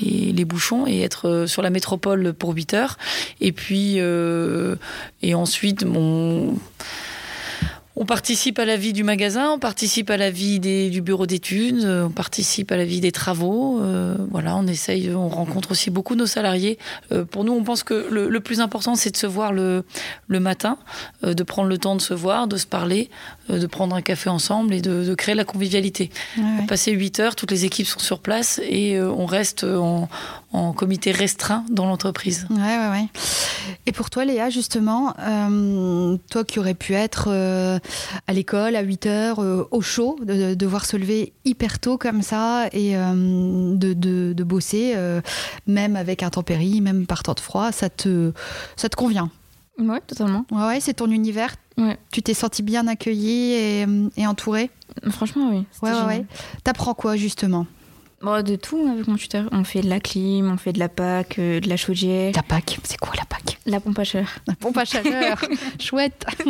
les, 0.00 0.44
bouchons 0.44 0.86
et 0.86 1.00
être 1.00 1.28
euh, 1.28 1.46
sur 1.46 1.62
la 1.62 1.70
métropole 1.70 2.32
pour 2.32 2.54
8 2.54 2.74
heures. 2.74 2.98
Et 3.40 3.52
puis, 3.52 3.94
euh, 3.98 4.76
et 5.22 5.34
ensuite, 5.34 5.84
mon. 5.84 6.54
On 7.96 8.06
participe 8.06 8.58
à 8.58 8.64
la 8.64 8.76
vie 8.76 8.92
du 8.92 9.04
magasin, 9.04 9.50
on 9.52 9.60
participe 9.60 10.10
à 10.10 10.16
la 10.16 10.28
vie 10.28 10.58
des, 10.58 10.90
du 10.90 11.00
bureau 11.00 11.26
d'études, 11.26 11.84
euh, 11.84 12.06
on 12.06 12.10
participe 12.10 12.72
à 12.72 12.76
la 12.76 12.84
vie 12.84 12.98
des 13.00 13.12
travaux. 13.12 13.80
euh, 13.82 14.16
voilà, 14.32 14.56
on 14.56 14.66
essaye, 14.66 15.10
on 15.14 15.28
rencontre 15.28 15.70
aussi 15.70 15.90
beaucoup 15.90 16.16
nos 16.16 16.26
salariés. 16.26 16.76
Euh, 17.12 17.24
pour 17.24 17.44
nous, 17.44 17.52
on 17.52 17.62
pense 17.62 17.84
que 17.84 18.08
le, 18.10 18.28
le 18.28 18.40
plus 18.40 18.58
important, 18.60 18.96
c'est 18.96 19.12
de 19.12 19.16
se 19.16 19.28
voir 19.28 19.52
le, 19.52 19.84
le 20.26 20.40
matin, 20.40 20.76
euh, 21.22 21.34
de 21.34 21.42
prendre 21.44 21.68
le 21.68 21.78
temps 21.78 21.94
de 21.94 22.00
se 22.02 22.14
voir, 22.14 22.48
de 22.48 22.56
se 22.56 22.66
parler, 22.66 23.10
euh, 23.50 23.60
de 23.60 23.66
prendre 23.68 23.94
un 23.94 24.02
café 24.02 24.28
ensemble 24.28 24.74
et 24.74 24.80
de, 24.80 25.04
de 25.04 25.14
créer 25.14 25.36
la 25.36 25.44
convivialité. 25.44 26.10
Ouais, 26.36 26.42
ouais. 26.42 26.66
Passer 26.66 26.90
8 26.90 27.20
heures, 27.20 27.36
toutes 27.36 27.52
les 27.52 27.64
équipes 27.64 27.86
sont 27.86 28.00
sur 28.00 28.18
place 28.18 28.60
et 28.68 28.96
euh, 28.96 29.08
on 29.08 29.26
reste 29.26 29.62
en, 29.62 30.08
en 30.52 30.72
comité 30.72 31.12
restreint 31.12 31.64
dans 31.70 31.86
l'entreprise. 31.86 32.48
Ouais, 32.50 32.56
ouais, 32.56 32.90
ouais. 32.90 33.06
Et 33.94 33.96
pour 33.96 34.10
toi, 34.10 34.24
Léa, 34.24 34.50
justement, 34.50 35.14
euh, 35.20 36.16
toi 36.28 36.42
qui 36.42 36.58
aurais 36.58 36.74
pu 36.74 36.94
être 36.94 37.28
euh, 37.28 37.78
à 38.26 38.32
l'école 38.32 38.74
à 38.74 38.82
8 38.82 39.06
heures, 39.06 39.38
euh, 39.40 39.68
au 39.70 39.82
chaud, 39.82 40.18
de, 40.20 40.48
de 40.48 40.54
devoir 40.54 40.84
se 40.84 40.96
lever 40.96 41.32
hyper 41.44 41.78
tôt 41.78 41.96
comme 41.96 42.20
ça 42.20 42.66
et 42.72 42.94
de, 42.96 43.92
de, 43.92 44.32
de 44.32 44.44
bosser, 44.44 44.96
même 45.68 45.94
avec 45.94 46.24
intempéries, 46.24 46.80
même 46.80 47.06
par 47.06 47.22
temps 47.22 47.34
de 47.34 47.40
froid, 47.40 47.70
ça 47.70 47.88
te, 47.88 48.32
ça 48.74 48.88
te 48.88 48.96
convient? 48.96 49.30
Ouais, 49.78 50.00
totalement. 50.04 50.44
Ouais, 50.50 50.66
ouais, 50.66 50.80
c'est 50.80 50.94
ton 50.94 51.10
univers. 51.10 51.54
Ouais. 51.78 51.96
Tu 52.10 52.20
t'es 52.20 52.34
senti 52.34 52.62
bien 52.64 52.88
accueillie 52.88 53.52
et, 53.52 53.86
et 54.16 54.26
entourée? 54.26 54.70
Franchement, 55.10 55.50
oui. 55.50 55.66
Ouais, 55.82 55.92
ouais, 55.92 56.04
ouais. 56.04 56.24
T'apprends 56.64 56.94
quoi, 56.94 57.14
justement? 57.16 57.66
Bon, 58.24 58.42
de 58.42 58.56
tout 58.56 58.88
avec 58.90 59.06
mon 59.06 59.16
tuteur. 59.16 59.50
On 59.52 59.64
fait 59.64 59.82
de 59.82 59.88
la 59.90 60.00
clim, 60.00 60.50
on 60.50 60.56
fait 60.56 60.72
de 60.72 60.78
la 60.78 60.88
PAC, 60.88 61.38
euh, 61.38 61.60
de 61.60 61.68
la 61.68 61.76
chaudière, 61.76 62.32
La 62.34 62.42
PAC, 62.42 62.78
c'est 62.82 62.96
quoi 62.96 63.12
la 63.18 63.26
PAC? 63.26 63.58
La 63.66 63.80
pompe 63.80 63.98
à 63.98 64.04
chaleur. 64.04 64.30
La 64.46 64.54
pompe 64.54 64.78
à 64.78 64.86
chaleur. 64.86 65.44
Chouette. 65.78 66.24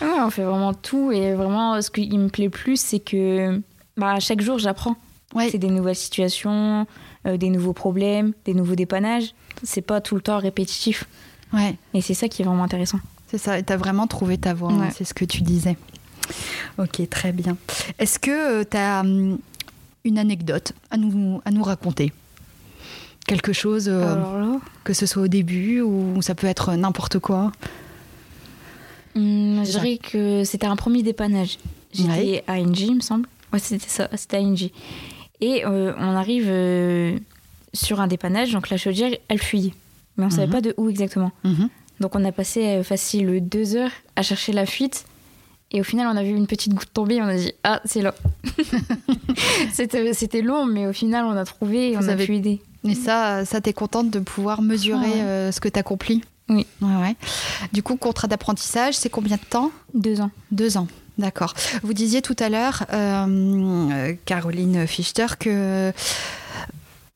Ouais, 0.00 0.20
on 0.24 0.30
fait 0.30 0.42
vraiment 0.42 0.72
tout. 0.72 1.12
Et 1.12 1.34
vraiment, 1.34 1.82
ce 1.82 1.90
qui 1.90 2.16
me 2.16 2.28
plaît 2.28 2.48
plus, 2.48 2.80
c'est 2.80 2.98
que 2.98 3.60
bah, 3.98 4.20
chaque 4.20 4.40
jour, 4.40 4.58
j'apprends. 4.58 4.96
Ouais. 5.34 5.50
C'est 5.50 5.58
des 5.58 5.68
nouvelles 5.68 5.96
situations, 5.96 6.86
euh, 7.26 7.36
des 7.36 7.50
nouveaux 7.50 7.74
problèmes, 7.74 8.32
des 8.46 8.54
nouveaux 8.54 8.74
dépannages. 8.74 9.34
C'est 9.62 9.82
pas 9.82 10.00
tout 10.00 10.14
le 10.14 10.22
temps 10.22 10.38
répétitif. 10.38 11.04
Ouais. 11.52 11.76
Et 11.92 12.00
c'est 12.00 12.14
ça 12.14 12.28
qui 12.28 12.40
est 12.40 12.44
vraiment 12.46 12.64
intéressant. 12.64 13.00
C'est 13.30 13.38
ça, 13.38 13.58
et 13.58 13.62
tu 13.62 13.72
as 13.72 13.76
vraiment 13.76 14.06
trouvé 14.06 14.38
ta 14.38 14.54
voie, 14.54 14.72
hein, 14.72 14.88
c'est 14.96 15.04
ce 15.04 15.12
que 15.12 15.26
tu 15.26 15.42
disais. 15.42 15.76
Ok, 16.78 17.06
très 17.10 17.32
bien. 17.32 17.58
Est-ce 17.98 18.18
que 18.18 18.62
tu 18.62 18.76
as 18.76 19.04
une 20.04 20.18
anecdote 20.18 20.72
à 20.90 20.96
nous, 20.96 21.40
à 21.44 21.50
nous 21.50 21.62
raconter 21.62 22.12
Quelque 23.26 23.52
chose, 23.52 23.88
euh, 23.88 24.56
que 24.82 24.92
ce 24.92 25.06
soit 25.06 25.22
au 25.22 25.28
début 25.28 25.82
ou 25.82 26.20
ça 26.22 26.34
peut 26.34 26.46
être 26.46 26.72
n'importe 26.74 27.18
quoi 27.18 27.52
hum, 29.14 29.62
je 29.64 29.70
dirais 29.70 29.98
que 29.98 30.42
c'était 30.44 30.66
un 30.66 30.76
premier 30.76 31.02
dépannage. 31.02 31.58
J'étais 31.92 32.08
Ouais. 32.10 32.44
à 32.46 32.58
NG, 32.60 32.80
il 32.80 32.94
me 32.96 33.00
semble. 33.00 33.26
Ouais, 33.52 33.58
c'était 33.58 33.88
ça, 33.88 34.08
c'était 34.16 34.36
à 34.36 34.40
NG. 34.42 34.70
Et 35.40 35.64
euh, 35.64 35.92
on 35.98 36.14
arrive 36.16 36.46
euh, 36.48 37.18
sur 37.72 38.00
un 38.00 38.06
dépannage, 38.06 38.52
donc 38.52 38.68
la 38.70 38.76
chaudière, 38.76 39.10
elle 39.28 39.40
fuyait. 39.40 39.74
Mais 40.16 40.24
on 40.26 40.30
savait 40.30 40.46
Mhm. 40.46 40.52
pas 40.52 40.60
de 40.60 40.74
où 40.76 40.88
exactement. 40.88 41.32
Donc 42.00 42.14
on 42.14 42.24
a 42.24 42.32
passé 42.32 42.82
facile 42.82 43.40
deux 43.46 43.76
heures 43.76 43.90
à 44.16 44.22
chercher 44.22 44.52
la 44.52 44.66
fuite. 44.66 45.04
Et 45.72 45.80
au 45.80 45.84
final, 45.84 46.08
on 46.08 46.16
a 46.16 46.22
vu 46.22 46.30
une 46.30 46.46
petite 46.48 46.74
goutte 46.74 46.92
tomber 46.92 47.16
et 47.16 47.22
on 47.22 47.26
a 47.28 47.36
dit 47.36 47.52
Ah, 47.64 47.80
c'est 47.84 48.02
là. 48.02 48.14
c'était, 49.72 50.42
long, 50.42 50.66
mais 50.66 50.86
au 50.86 50.92
final, 50.92 51.24
on 51.24 51.36
a 51.36 51.44
trouvé 51.44 51.92
et 51.92 51.96
Vous 51.96 52.04
on 52.06 52.08
a 52.08 52.12
avez- 52.12 52.26
pu 52.26 52.36
aider. 52.36 52.60
Et 52.84 52.94
ça, 52.94 53.44
ça 53.44 53.60
t'es 53.60 53.72
contente 53.74 54.10
de 54.10 54.20
pouvoir 54.20 54.62
mesurer 54.62 55.00
Ouais. 55.10 55.20
euh, 55.20 55.52
ce 55.52 55.60
que 55.60 55.68
tu 55.68 55.78
accomplis 55.78 56.22
Oui. 56.48 56.66
Ouais, 56.80 56.96
ouais. 56.96 57.14
Du 57.74 57.82
coup, 57.82 57.96
contrat 57.96 58.26
d'apprentissage, 58.26 58.94
c'est 58.96 59.10
combien 59.10 59.36
de 59.36 59.42
temps? 59.48 59.70
Deux 59.92 60.20
ans. 60.22 60.30
Deux 60.50 60.78
ans, 60.78 60.88
d'accord. 61.18 61.52
Vous 61.82 61.92
disiez 61.92 62.22
tout 62.22 62.36
à 62.38 62.48
l'heure, 62.48 62.84
euh, 62.92 63.26
euh, 63.92 64.14
Caroline 64.24 64.86
Fichter, 64.86 65.26
que 65.38 65.92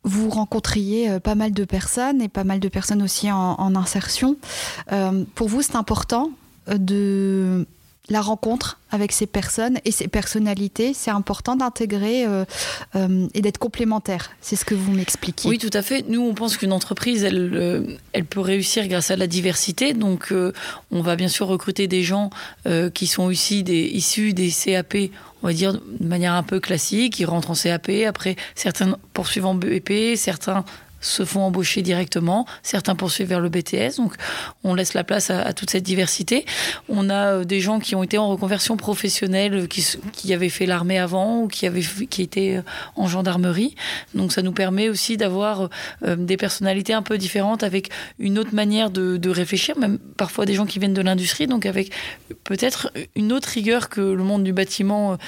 vous 0.05 0.29
rencontriez 0.29 1.19
pas 1.21 1.35
mal 1.35 1.53
de 1.53 1.65
personnes 1.65 2.21
et 2.21 2.29
pas 2.29 2.45
mal 2.45 2.61
de 2.61 2.69
personnes 2.69 3.03
aussi 3.03 3.33
en, 3.33 3.55
en 3.59 3.75
insertion. 3.75 4.37
Euh, 4.93 5.25
pour 5.35 5.49
vous, 5.49 5.63
c'est 5.63 5.77
important 5.77 6.31
de 6.69 7.67
la 8.11 8.21
rencontre 8.21 8.79
avec 8.91 9.13
ces 9.13 9.27
personnes 9.27 9.79
et 9.85 9.91
ces 9.91 10.09
personnalités. 10.09 10.93
C'est 10.95 11.11
important 11.11 11.57
d'intégrer 11.57 12.27
euh, 12.27 12.45
euh, 12.97 13.27
et 13.33 13.41
d'être 13.41 13.59
complémentaire. 13.59 14.31
C'est 14.41 14.57
ce 14.57 14.65
que 14.65 14.75
vous 14.75 14.93
m'expliquiez. 14.93 15.49
Oui, 15.49 15.59
tout 15.59 15.71
à 15.73 15.81
fait. 15.81 16.05
Nous, 16.09 16.21
on 16.21 16.35
pense 16.35 16.57
qu'une 16.57 16.73
entreprise, 16.73 17.25
elle, 17.25 17.53
euh, 17.55 17.97
elle 18.13 18.27
peut 18.27 18.41
réussir 18.41 18.87
grâce 18.89 19.11
à 19.11 19.17
la 19.17 19.27
diversité. 19.27 19.95
Donc, 19.95 20.33
on 20.91 21.03
va 21.03 21.17
bien 21.17 21.29
sûr 21.29 21.47
recruter 21.47 21.87
des 21.87 22.03
gens 22.03 22.31
qui 22.93 23.07
sont 23.07 23.29
des, 23.29 23.91
issus 23.93 24.33
des 24.33 24.51
CAP, 24.51 24.97
on 25.43 25.49
va 25.49 25.53
dire 25.53 25.73
de 25.73 26.07
manière 26.07 26.35
un 26.35 26.43
peu 26.43 26.61
classique. 26.61 27.19
Ils 27.19 27.25
rentrent 27.25 27.51
en 27.51 27.55
CAP, 27.55 27.91
après 28.07 28.37
certains 28.55 28.99
poursuivent 29.13 29.47
en 29.47 29.55
BEP, 29.55 30.17
certains 30.17 30.65
se 31.05 31.25
font 31.25 31.43
embaucher 31.43 31.83
directement, 31.83 32.47
certains 32.63 32.95
poursuivent 32.95 33.29
vers 33.29 33.41
le 33.41 33.51
BTS. 33.51 33.97
Donc, 33.99 34.15
on 34.65 34.75
laisse 34.75 34.95
la 34.95 35.05
place 35.05 35.31
à, 35.31 35.53
toute 35.53 35.71
cette 35.71 35.83
diversité. 35.83 36.47
On 36.89 37.11
a 37.11 37.33
euh, 37.33 37.45
des 37.45 37.61
gens 37.61 37.79
qui 37.79 37.95
ont 37.95 38.03
été 38.03 38.19
en 38.19 38.29
reconversion 38.29 38.77
professionnelle, 38.77 39.69
qui, 39.69 39.85
qui 40.13 40.33
avaient 40.33 40.49
fait 40.49 40.67
l'armée 40.67 40.99
avant 40.99 41.43
ou 41.43 41.49
qui 41.49 41.67
avaient 41.67 41.83
qui 42.09 42.23
étaient 42.23 42.57
euh, 42.57 42.63
en 42.97 43.07
gendarmerie. 43.07 43.75
Donc, 44.15 44.33
ça 44.33 44.43
nous 44.43 44.53
permet 44.53 44.89
aussi 44.89 45.17
d'avoir 45.17 45.69
euh, 46.05 46.17
des 46.17 46.37
personnalités 46.37 46.95
un 46.95 47.03
peu 47.03 47.19
différentes 47.19 47.63
avec 47.63 47.91
une 48.19 48.39
autre 48.39 48.55
manière 48.55 48.91
de, 48.91 49.29
réfléchir, 49.29 49.77
même 49.77 49.99
parfois 50.17 50.47
des 50.47 50.55
gens 50.55 50.65
qui 50.65 50.79
viennent 50.79 50.95
de 50.95 51.03
l'industrie, 51.03 51.47
donc 51.49 51.67
avec 51.67 51.91
peut-être 52.45 52.93
une 53.17 53.33
autre 53.33 53.49
rigueur 53.49 53.89
que 53.89 54.01
le 54.01 54.23
monde 54.23 54.45
du 54.45 54.53
bâtiment, 54.53 55.19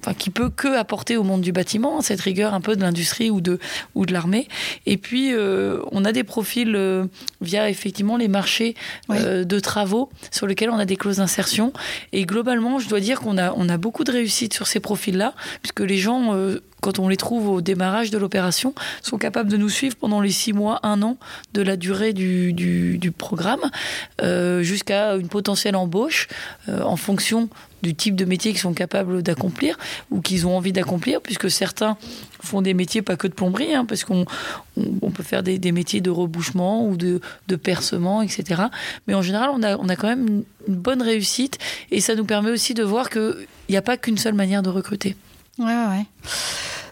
enfin, 0.00 0.14
qui 0.14 0.30
peut 0.30 0.50
que 0.50 0.76
apporter 0.76 1.16
au 1.16 1.22
monde 1.22 1.40
du 1.40 1.52
bâtiment, 1.52 2.00
cette 2.00 2.20
rigueur 2.20 2.54
un 2.54 2.60
peu 2.60 2.76
de 2.76 2.82
l'industrie 2.82 3.30
ou 3.30 3.40
de, 3.40 3.58
ou 3.94 4.06
de 4.06 4.12
l'armée. 4.12 4.48
Et 4.86 4.96
puis, 4.96 5.32
euh, 5.32 5.80
on 5.92 6.04
a 6.04 6.12
des 6.12 6.24
profils 6.24 6.74
euh, 6.74 7.04
via 7.40 7.68
effectivement 7.70 8.16
les 8.16 8.28
marchés 8.28 8.74
euh, 9.10 9.44
de 9.44 9.60
travaux 9.60 10.10
sur 10.30 10.46
lesquels 10.46 10.70
on 10.70 10.78
a 10.78 10.84
des 10.84 10.96
clauses 10.96 11.18
d'insertion. 11.18 11.72
Et 12.12 12.24
globalement, 12.24 12.78
je 12.78 12.88
dois 12.88 13.00
dire 13.00 13.20
qu'on 13.20 13.38
a, 13.38 13.52
on 13.56 13.68
a 13.68 13.76
beaucoup 13.76 14.04
de 14.04 14.12
réussite 14.12 14.54
sur 14.54 14.66
ces 14.66 14.80
profils-là, 14.80 15.34
puisque 15.62 15.80
les 15.80 15.98
gens, 15.98 16.34
quand 16.80 16.98
on 16.98 17.08
les 17.08 17.16
trouve 17.16 17.48
au 17.48 17.60
démarrage 17.60 18.10
de 18.10 18.18
l'opération, 18.18 18.74
sont 19.02 19.18
capables 19.18 19.50
de 19.50 19.56
nous 19.56 19.68
suivre 19.68 19.96
pendant 19.96 20.20
les 20.20 20.30
six 20.30 20.52
mois, 20.52 20.80
un 20.82 21.02
an 21.02 21.16
de 21.54 21.62
la 21.62 21.76
durée 21.76 22.12
du, 22.12 22.52
du, 22.52 23.12
programme, 23.12 23.70
euh, 24.22 24.62
jusqu'à 24.62 25.16
une 25.16 25.28
potentielle 25.28 25.76
embauche 25.76 26.28
euh, 26.68 26.82
en 26.82 26.96
fonction 26.96 27.48
du 27.82 27.94
type 27.94 28.14
de 28.14 28.24
métier 28.24 28.52
qu'ils 28.52 28.60
sont 28.60 28.74
capables 28.74 29.22
d'accomplir 29.22 29.78
ou 30.10 30.20
qu'ils 30.20 30.46
ont 30.46 30.56
envie 30.56 30.72
d'accomplir, 30.72 31.20
puisque 31.20 31.50
certains 31.50 31.96
font 32.42 32.62
des 32.62 32.74
métiers 32.74 33.02
pas 33.02 33.16
que 33.16 33.26
de 33.26 33.32
plomberie, 33.32 33.74
hein, 33.74 33.84
parce 33.84 34.04
qu'on 34.04 34.26
on, 34.76 34.84
on 35.02 35.10
peut 35.10 35.22
faire 35.22 35.42
des, 35.42 35.58
des 35.58 35.72
métiers 35.72 36.00
de 36.00 36.10
rebouchement 36.10 36.86
ou 36.86 36.96
de, 36.96 37.20
de 37.48 37.56
percement, 37.56 38.22
etc. 38.22 38.62
Mais 39.06 39.14
en 39.14 39.22
général, 39.22 39.50
on 39.52 39.62
a, 39.62 39.76
on 39.76 39.88
a 39.88 39.96
quand 39.96 40.08
même 40.08 40.26
une, 40.26 40.44
une 40.68 40.76
bonne 40.76 41.02
réussite 41.02 41.58
et 41.90 42.00
ça 42.00 42.14
nous 42.14 42.24
permet 42.24 42.50
aussi 42.50 42.74
de 42.74 42.82
voir 42.82 43.10
qu'il 43.10 43.46
n'y 43.68 43.76
a 43.76 43.82
pas 43.82 43.96
qu'une 43.96 44.18
seule 44.18 44.34
manière 44.34 44.62
de 44.62 44.70
recruter. 44.70 45.16
Ouais, 45.60 45.66
ouais. 45.66 46.06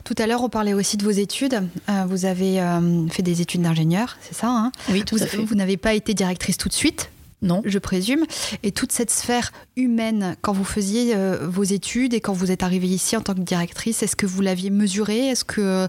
Tout 0.05 0.15
à 0.19 0.27
l'heure, 0.27 0.43
on 0.43 0.49
parlait 0.49 0.73
aussi 0.75 0.97
de 0.97 1.05
vos 1.05 1.11
études. 1.11 1.61
Euh, 1.89 2.05
vous 2.09 2.25
avez 2.25 2.61
euh, 2.61 3.07
fait 3.09 3.23
des 3.23 3.41
études 3.41 3.63
d'ingénieur, 3.63 4.17
c'est 4.23 4.35
ça 4.35 4.49
hein? 4.49 4.73
Oui, 4.91 5.05
tout 5.05 5.17
vous, 5.17 5.23
à 5.23 5.27
fait. 5.27 5.37
vous 5.39 5.55
n'avez 5.55 5.77
pas 5.77 5.95
été 5.95 6.15
directrice 6.15 6.57
tout 6.57 6.69
de 6.69 6.75
suite, 6.75 7.11
Non. 7.43 7.61
je 7.67 7.79
présume. 7.79 8.25
Et 8.63 8.73
toute 8.73 8.91
cette 8.93 9.11
sphère 9.11 9.53
humaine, 9.77 10.37
quand 10.41 10.53
vous 10.53 10.65
faisiez 10.65 11.15
euh, 11.15 11.47
vos 11.49 11.63
études 11.65 12.15
et 12.15 12.21
quand 12.21 12.33
vous 12.33 12.51
êtes 12.51 12.63
arrivée 12.63 12.87
ici 12.89 13.17
en 13.17 13.21
tant 13.21 13.35
que 13.35 13.41
directrice, 13.41 14.03
est-ce 14.03 14.17
que 14.17 14.25
vous 14.27 14.41
l'aviez 14.41 14.71
mesurée? 14.71 15.29
Est-ce 15.29 15.45
que 15.45 15.89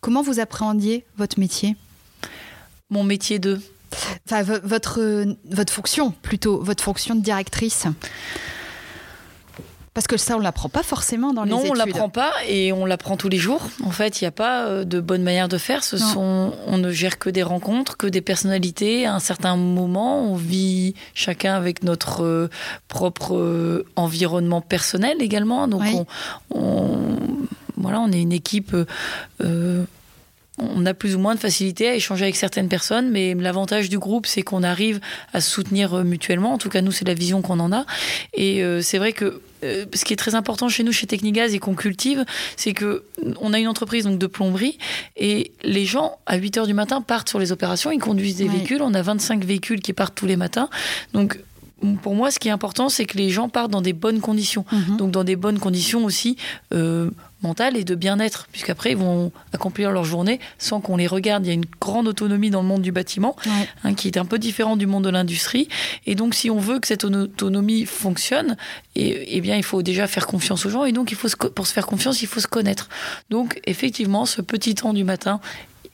comment 0.00 0.22
vous 0.22 0.38
appréhendiez 0.38 1.04
votre 1.16 1.40
métier? 1.40 1.74
Mon 2.90 3.02
métier 3.02 3.38
de. 3.40 3.60
Enfin, 4.26 4.42
vo- 4.42 4.60
votre 4.62 5.24
votre 5.50 5.72
fonction 5.72 6.10
plutôt, 6.22 6.62
votre 6.62 6.84
fonction 6.84 7.14
de 7.16 7.20
directrice. 7.20 7.86
Parce 9.96 10.06
que 10.06 10.18
ça, 10.18 10.36
on 10.36 10.40
l'apprend 10.40 10.68
pas 10.68 10.82
forcément 10.82 11.32
dans 11.32 11.46
non, 11.46 11.62
les 11.62 11.70
on 11.70 11.74
études. 11.74 11.86
l'apprend 11.86 12.08
pas 12.10 12.30
et 12.46 12.70
on 12.70 12.84
l'apprend 12.84 13.16
tous 13.16 13.30
les 13.30 13.38
jours. 13.38 13.62
En 13.82 13.90
fait, 13.90 14.20
il 14.20 14.24
n'y 14.24 14.28
a 14.28 14.30
pas 14.30 14.66
euh, 14.66 14.84
de 14.84 15.00
bonne 15.00 15.22
manière 15.22 15.48
de 15.48 15.56
faire. 15.56 15.82
Ce 15.82 15.96
Non. 15.96 16.06
sont, 16.12 16.52
on 16.66 16.76
ne 16.76 16.90
gère 16.92 17.18
que 17.18 17.30
des 17.30 17.42
rencontres, 17.42 17.96
que 17.96 18.06
des 18.06 18.20
personnalités. 18.20 19.06
À 19.06 19.14
un 19.14 19.20
certain 19.20 19.56
moment, 19.56 20.20
on 20.20 20.36
vit 20.36 20.94
chacun 21.14 21.54
avec 21.54 21.82
notre 21.82 22.22
euh, 22.24 22.50
propre 22.88 23.36
euh, 23.36 23.86
environnement 23.96 24.60
personnel 24.60 25.16
également. 25.20 25.66
Donc, 25.66 25.80
Oui. 25.80 25.96
on, 26.50 26.58
on- 26.60 27.16
voilà, 27.78 28.00
on 28.00 28.12
est 28.12 28.20
une 28.20 28.32
équipe. 28.32 28.76
euh, 29.42 29.84
on 30.58 30.86
a 30.86 30.94
plus 30.94 31.14
ou 31.16 31.18
moins 31.18 31.34
de 31.34 31.40
facilité 31.40 31.88
à 31.88 31.94
échanger 31.94 32.24
avec 32.24 32.36
certaines 32.36 32.68
personnes, 32.68 33.10
mais 33.10 33.34
l'avantage 33.34 33.88
du 33.88 33.98
groupe, 33.98 34.26
c'est 34.26 34.42
qu'on 34.42 34.62
arrive 34.62 35.00
à 35.32 35.40
se 35.40 35.50
soutenir 35.50 35.94
euh, 35.94 36.02
mutuellement. 36.04 36.52
En 36.52 36.58
tout 36.58 36.68
cas, 36.70 36.80
nous, 36.80 36.92
c'est 36.92 37.06
la 37.06 37.14
vision 37.14 37.42
qu'on 37.42 37.60
en 37.60 37.72
a. 37.72 37.84
Et 38.34 38.62
euh, 38.62 38.80
c'est 38.80 38.98
vrai 38.98 39.12
que 39.12 39.40
euh, 39.64 39.84
ce 39.94 40.04
qui 40.04 40.12
est 40.12 40.16
très 40.16 40.34
important 40.34 40.68
chez 40.68 40.82
nous, 40.82 40.92
chez 40.92 41.06
Technigaz 41.06 41.54
et 41.54 41.58
qu'on 41.58 41.74
cultive, 41.74 42.24
c'est 42.56 42.72
que 42.72 43.04
on 43.40 43.52
a 43.52 43.58
une 43.58 43.68
entreprise 43.68 44.04
donc 44.04 44.18
de 44.18 44.26
plomberie 44.26 44.78
et 45.16 45.52
les 45.62 45.84
gens 45.86 46.18
à 46.26 46.36
8 46.36 46.58
heures 46.58 46.66
du 46.66 46.74
matin 46.74 47.00
partent 47.00 47.28
sur 47.28 47.38
les 47.38 47.52
opérations, 47.52 47.90
ils 47.90 47.98
conduisent 47.98 48.36
des 48.36 48.44
Ouais. 48.44 48.50
véhicules. 48.50 48.82
On 48.82 48.94
a 48.94 49.02
25 49.02 49.44
véhicules 49.44 49.80
qui 49.80 49.92
partent 49.92 50.14
tous 50.14 50.26
les 50.26 50.36
matins. 50.36 50.68
Donc 51.14 51.38
pour 52.02 52.14
moi, 52.14 52.30
ce 52.30 52.38
qui 52.38 52.48
est 52.48 52.52
important, 52.52 52.88
c'est 52.88 53.04
que 53.04 53.18
les 53.18 53.28
gens 53.30 53.48
partent 53.50 53.70
dans 53.70 53.82
des 53.82 53.92
bonnes 53.92 54.20
conditions. 54.20 54.64
Mhm. 54.72 54.96
Donc 54.96 55.10
dans 55.10 55.24
des 55.24 55.36
bonnes 55.36 55.58
conditions 55.58 56.04
aussi 56.04 56.36
euh, 56.72 57.10
mentale 57.46 57.76
et 57.76 57.84
de 57.84 57.94
bien-être, 57.94 58.48
puisqu'après 58.50 58.92
ils 58.92 58.96
vont 58.96 59.32
accomplir 59.52 59.90
leur 59.90 60.04
journée 60.04 60.40
sans 60.58 60.80
qu'on 60.80 60.96
les 60.96 61.06
regarde. 61.06 61.44
Il 61.44 61.48
y 61.48 61.50
a 61.50 61.54
une 61.54 61.66
grande 61.80 62.08
autonomie 62.08 62.50
dans 62.50 62.62
le 62.62 62.68
monde 62.68 62.82
du 62.82 62.92
bâtiment, 62.92 63.36
hein, 63.84 63.94
qui 63.94 64.08
est 64.08 64.18
un 64.18 64.24
peu 64.24 64.38
différent 64.38 64.76
du 64.76 64.86
monde 64.86 65.04
de 65.04 65.10
l'industrie. 65.10 65.68
Et 66.06 66.14
donc, 66.14 66.34
si 66.34 66.50
on 66.50 66.58
veut 66.58 66.78
que 66.80 66.86
cette 66.86 67.04
autonomie 67.04 67.86
fonctionne, 67.86 68.56
et, 68.94 69.36
eh 69.36 69.40
bien, 69.40 69.56
il 69.56 69.62
faut 69.62 69.82
déjà 69.82 70.06
faire 70.06 70.26
confiance 70.26 70.66
aux 70.66 70.70
gens. 70.70 70.84
Et 70.84 70.92
donc, 70.92 71.10
il 71.12 71.16
faut 71.16 71.28
pour 71.54 71.66
se 71.66 71.72
faire 71.72 71.86
confiance, 71.86 72.22
il 72.22 72.28
faut 72.28 72.40
se 72.40 72.46
connaître. 72.46 72.88
Donc, 73.30 73.60
effectivement, 73.66 74.26
ce 74.26 74.40
petit 74.42 74.74
temps 74.74 74.92
du 74.92 75.04
matin 75.04 75.40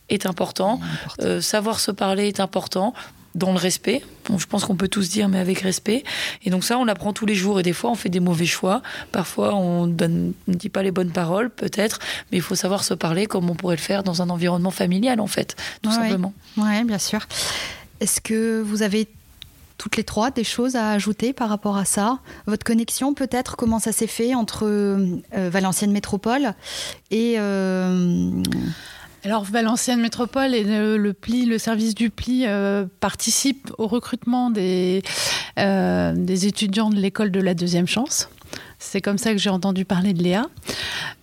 est 0.08 0.26
important. 0.26 0.80
Euh, 1.20 1.40
savoir 1.40 1.80
se 1.80 1.90
parler 1.90 2.28
est 2.28 2.40
important 2.40 2.94
dans 3.34 3.52
le 3.52 3.58
respect. 3.58 4.02
je 4.36 4.46
pense 4.46 4.64
qu'on 4.64 4.76
peut 4.76 4.88
tous 4.88 5.08
dire, 5.08 5.28
mais 5.28 5.38
avec 5.38 5.60
respect. 5.60 6.04
Et 6.44 6.50
donc 6.50 6.64
ça, 6.64 6.78
on 6.78 6.84
l'apprend 6.84 7.12
tous 7.12 7.26
les 7.26 7.34
jours. 7.34 7.60
Et 7.60 7.62
des 7.62 7.72
fois, 7.72 7.90
on 7.90 7.94
fait 7.94 8.08
des 8.08 8.20
mauvais 8.20 8.46
choix. 8.46 8.82
Parfois, 9.10 9.54
on 9.54 9.86
ne 9.86 10.32
dit 10.48 10.68
pas 10.68 10.82
les 10.82 10.90
bonnes 10.90 11.10
paroles, 11.10 11.50
peut-être. 11.50 11.98
Mais 12.30 12.38
il 12.38 12.42
faut 12.42 12.54
savoir 12.54 12.84
se 12.84 12.94
parler 12.94 13.26
comme 13.26 13.48
on 13.48 13.54
pourrait 13.54 13.76
le 13.76 13.82
faire 13.82 14.02
dans 14.02 14.22
un 14.22 14.30
environnement 14.30 14.70
familial, 14.70 15.20
en 15.20 15.26
fait, 15.26 15.56
tout 15.82 15.90
simplement. 15.90 16.34
Oui, 16.56 16.84
bien 16.84 16.98
sûr. 16.98 17.26
Est-ce 18.00 18.20
que 18.20 18.60
vous 18.60 18.82
avez 18.82 19.08
toutes 19.78 19.96
les 19.96 20.04
trois 20.04 20.30
des 20.30 20.44
choses 20.44 20.76
à 20.76 20.90
ajouter 20.90 21.32
par 21.32 21.48
rapport 21.48 21.76
à 21.76 21.84
ça? 21.84 22.18
Votre 22.46 22.64
connexion, 22.64 23.14
peut-être, 23.14 23.56
comment 23.56 23.78
ça 23.78 23.92
s'est 23.92 24.06
fait 24.06 24.34
entre 24.34 24.66
euh, 24.66 25.20
Valenciennes 25.32 25.92
Métropole 25.92 26.54
et... 27.10 27.36
Euh, 27.38 28.30
alors 29.24 29.44
Valenciennes 29.44 30.00
Métropole 30.00 30.54
et 30.54 30.64
le, 30.64 31.58
service 31.58 31.94
du 31.94 32.10
pli 32.10 32.44
euh, 32.46 32.86
participe 33.00 33.72
au 33.78 33.86
recrutement 33.86 34.52
euh, 34.56 36.12
des 36.16 36.46
étudiants 36.46 36.90
de 36.90 36.96
l'école 36.96 37.30
de 37.30 37.40
la 37.40 37.54
deuxième 37.54 37.86
chance. 37.86 38.28
C'est 38.82 39.00
comme 39.00 39.16
ça 39.16 39.30
que 39.30 39.38
j'ai 39.38 39.48
entendu 39.48 39.84
parler 39.84 40.12
de 40.12 40.22
Léa. 40.22 40.46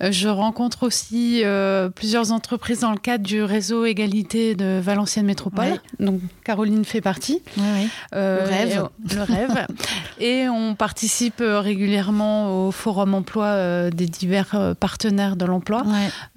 Euh, 0.01 0.11
je 0.11 0.29
rencontre 0.29 0.83
aussi 0.83 1.41
euh, 1.43 1.89
plusieurs 1.89 2.31
entreprises 2.31 2.79
dans 2.79 2.91
le 2.91 2.97
cadre 2.97 3.23
du 3.23 3.43
réseau 3.43 3.85
égalité 3.85 4.55
de 4.55 4.79
Valenciennes 4.81 5.25
Métropole. 5.25 5.81
Donc 5.99 6.21
Caroline 6.45 6.85
fait 6.85 7.01
partie. 7.01 7.43
Euh, 8.15 8.43
le 8.43 8.49
rêve. 8.49 8.87
Et, 9.11 9.15
le 9.15 9.21
rêve. 9.23 9.67
et 10.19 10.49
on 10.49 10.73
participe 10.79 11.43
régulièrement 11.45 12.67
au 12.67 12.71
forum 12.71 13.13
emploi 13.13 13.89
des 13.91 14.07
divers 14.07 14.75
partenaires 14.79 15.35
de 15.35 15.45
l'emploi. 15.45 15.83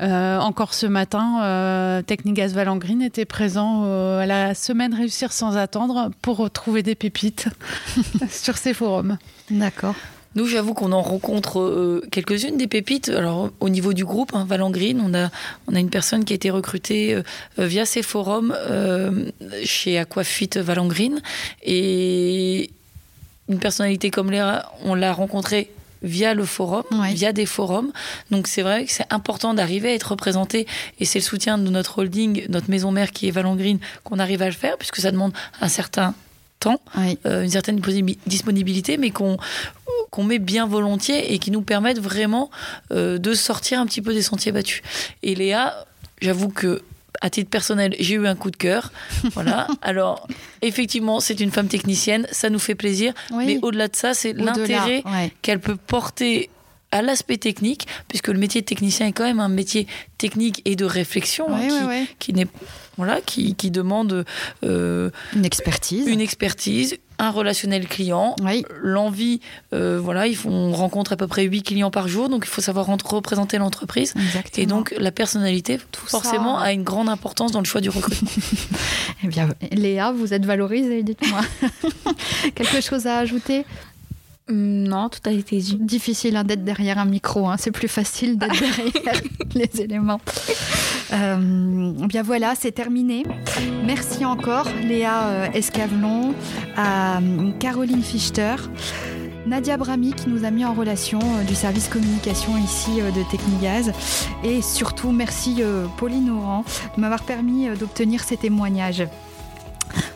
encore 0.00 0.75
ce 0.75 0.87
matin, 0.87 2.02
Technigas 2.05 2.49
Valangrine 2.49 3.00
était 3.00 3.25
présent 3.25 3.85
à 4.19 4.26
la 4.26 4.55
semaine 4.55 4.93
Réussir 4.93 5.33
sans 5.33 5.57
attendre 5.57 6.11
pour 6.21 6.50
trouver 6.50 6.83
des 6.83 6.97
pépites 6.97 7.49
sur 8.29 8.57
ces 8.57 8.75
forums. 8.75 9.19
D'accord. 9.50 9.95
Nous, 10.35 10.47
j'avoue 10.47 10.73
qu'on 10.73 10.93
en 10.93 11.03
rencontre 11.03 11.61
euh, 11.61 12.03
quelques-unes 12.11 12.57
des 12.57 12.67
pépites. 12.67 13.11
Alors, 13.11 13.51
au 13.61 13.69
niveau 13.69 13.93
du 13.93 14.05
groupe, 14.05 14.35
hein, 14.35 14.47
Valangrine, 14.49 15.03
on 15.05 15.15
a, 15.15 15.31
on 15.69 15.75
a 15.75 15.81
une 15.81 15.91
personne 15.91 16.25
qui 16.25 16.33
a 16.33 16.37
été 16.37 16.51
recrutée 16.51 17.15
euh, 17.15 17.23
via 17.59 17.85
ces 17.85 18.03
forums 18.03 18.55
euh, 18.57 19.31
chez 19.65 19.99
Aquafit 19.99 20.57
Valangrine. 20.57 21.21
Et 21.62 22.71
une 23.49 23.59
personnalité 23.59 24.11
comme 24.11 24.31
Léa, 24.31 24.71
on 24.85 24.95
l'a 24.95 25.12
rencontrée 25.12 25.71
via 26.03 26.35
le 26.35 26.45
forum, 26.45 26.85
via 27.12 27.33
des 27.33 27.47
forums. 27.47 27.93
Donc 28.31 28.49
c'est 28.49 28.62
vrai 28.62 28.87
que 28.87 28.93
c'est 28.93 29.07
important 29.11 29.55
d'arriver 29.55 29.91
à 29.91 29.95
être 29.95 30.11
représenté 30.11 30.67
et 30.99 31.05
c'est 31.05 31.21
le 31.21 31.25
soutien 31.25 31.59
de 31.59 31.71
notre 31.71 31.99
holding, 31.99 32.47
notre 32.49 32.71
maison 32.71 32.91
mère 32.91 33.12
qui 33.12 33.29
est 33.29 33.31
Valangrine, 33.31 33.79
qu'on 34.03 34.19
arrive 34.19 34.43
à 34.43 34.47
le 34.47 34.53
faire 34.53 34.77
puisque 34.79 34.97
ça 34.97 35.12
demande 35.12 35.33
un 35.61 35.69
certain 35.69 36.15
temps, 36.59 36.81
une 37.25 37.49
certaine 37.49 37.81
disponibilité, 38.27 38.97
mais 38.97 39.11
qu'on 39.11 39.37
qu'on 40.12 40.25
met 40.25 40.38
bien 40.38 40.66
volontiers 40.66 41.33
et 41.33 41.38
qui 41.38 41.50
nous 41.50 41.62
permettent 41.62 41.99
vraiment 41.99 42.50
euh, 42.92 43.19
de 43.19 43.33
sortir 43.33 43.81
un 43.81 43.87
petit 43.87 44.02
peu 44.02 44.12
des 44.12 44.23
sentiers 44.23 44.52
battus. 44.52 44.83
Et 45.23 45.35
Léa, 45.35 45.87
j'avoue 46.21 46.50
que 46.50 46.83
à 47.23 47.31
titre 47.31 47.50
personnel, 47.50 47.95
j'ai 47.99 48.14
eu 48.16 48.26
un 48.26 48.35
coup 48.35 48.50
de 48.50 48.57
cœur. 48.57 48.92
Voilà. 49.33 49.69
Alors, 49.83 50.28
effectivement, 50.61 51.21
c'est 51.21 51.40
une 51.40 51.50
femme 51.50 51.69
technicienne, 51.69 52.26
ça 52.31 52.50
nous 52.50 52.59
fait 52.59 52.75
plaisir. 52.75 53.14
Mais 53.35 53.59
au-delà 53.62 53.88
de 53.88 53.97
ça, 53.97 54.12
c'est 54.12 54.33
l'intérêt 54.35 55.02
qu'elle 55.40 55.61
peut 55.61 55.76
porter 55.76 56.50
à 56.90 57.00
l'aspect 57.00 57.38
technique, 57.38 57.87
puisque 58.09 58.28
le 58.28 58.38
métier 58.38 58.61
de 58.61 58.66
technicien 58.66 59.07
est 59.07 59.12
quand 59.12 59.25
même 59.25 59.40
un 59.40 59.49
métier 59.49 59.87
technique 60.19 60.61
et 60.66 60.76
de 60.76 60.85
réflexion 60.85 61.47
hein, 61.49 62.04
qui, 62.19 62.35
n'est 62.35 62.47
voilà, 62.99 63.23
qui, 63.23 63.54
qui 63.54 63.71
demande 63.71 64.26
euh, 64.62 65.11
une 65.35 65.47
expertise, 65.47 66.07
une 66.07 66.21
expertise, 66.21 66.99
un 67.23 67.31
relationnel 67.31 67.87
client, 67.87 68.35
l'envie, 68.83 69.41
euh, 69.73 70.00
voilà, 70.02 70.26
ils 70.26 70.37
font, 70.37 70.50
on 70.50 70.73
rencontre 70.73 71.12
à 71.12 71.17
peu 71.17 71.29
près 71.29 71.45
8 71.45 71.62
clients 71.62 71.91
par 71.93 72.09
jour, 72.09 72.29
donc 72.29 72.45
il 72.45 72.49
faut 72.49 72.61
savoir 72.61 72.87
représenter 72.87 73.59
l'entreprise. 73.59 74.14
Et 74.57 74.67
donc 74.67 74.93
la 74.99 75.12
personnalité, 75.12 75.79
forcément, 75.93 76.59
a 76.59 76.73
une 76.73 76.83
grande 76.83 77.09
importance 77.09 77.52
dans 77.52 77.61
le 77.61 77.64
choix 77.64 77.81
du 77.81 77.91
recrutement. 77.91 78.29
eh 79.25 79.29
bien, 79.29 79.49
Léa, 79.70 80.11
vous 80.11 80.35
êtes 80.35 80.44
valorisée, 80.44 81.05
dites-moi. 81.05 81.40
Quelque 82.57 82.81
chose 82.81 83.07
à 83.07 83.18
ajouter? 83.18 83.64
Non, 84.48 85.09
tout 85.09 85.20
a 85.24 85.33
été 85.33 85.59
dit. 85.59 85.76
Difficile 85.76 86.37
hein, 86.37 86.44
d'être 86.44 86.64
derrière 86.64 86.98
un 86.98 87.05
micro, 87.05 87.48
hein. 87.48 87.57
c'est 87.59 87.70
plus 87.70 87.88
facile 87.88 88.38
d'être 88.38 88.52
derrière 89.05 89.22
les 89.55 89.81
éléments. 89.81 90.20
Euh, 91.12 91.92
bien 92.07 92.22
voilà, 92.22 92.55
c'est 92.59 92.72
terminé. 92.72 93.24
Merci 93.85 94.24
encore 94.24 94.66
Léa 94.83 95.26
euh, 95.26 95.46
Escavelon, 95.52 96.35
à 96.76 97.18
euh, 97.18 97.52
Caroline 97.61 98.02
Fichter. 98.02 98.57
Nadia 99.46 99.76
Brami 99.76 100.12
qui 100.12 100.28
nous 100.28 100.44
a 100.44 100.50
mis 100.52 100.64
en 100.64 100.72
relation 100.72 101.18
du 101.48 101.57
service 101.57 101.88
communication 101.88 102.57
ici 102.57 103.00
de 103.00 103.28
Technigaz 103.28 103.92
et 104.44 104.62
surtout 104.62 105.11
merci 105.11 105.62
Pauline 105.96 106.31
Oran 106.31 106.64
de 106.96 107.00
m'avoir 107.00 107.24
permis 107.24 107.66
d'obtenir 107.76 108.22
ces 108.22 108.37
témoignages. 108.37 109.05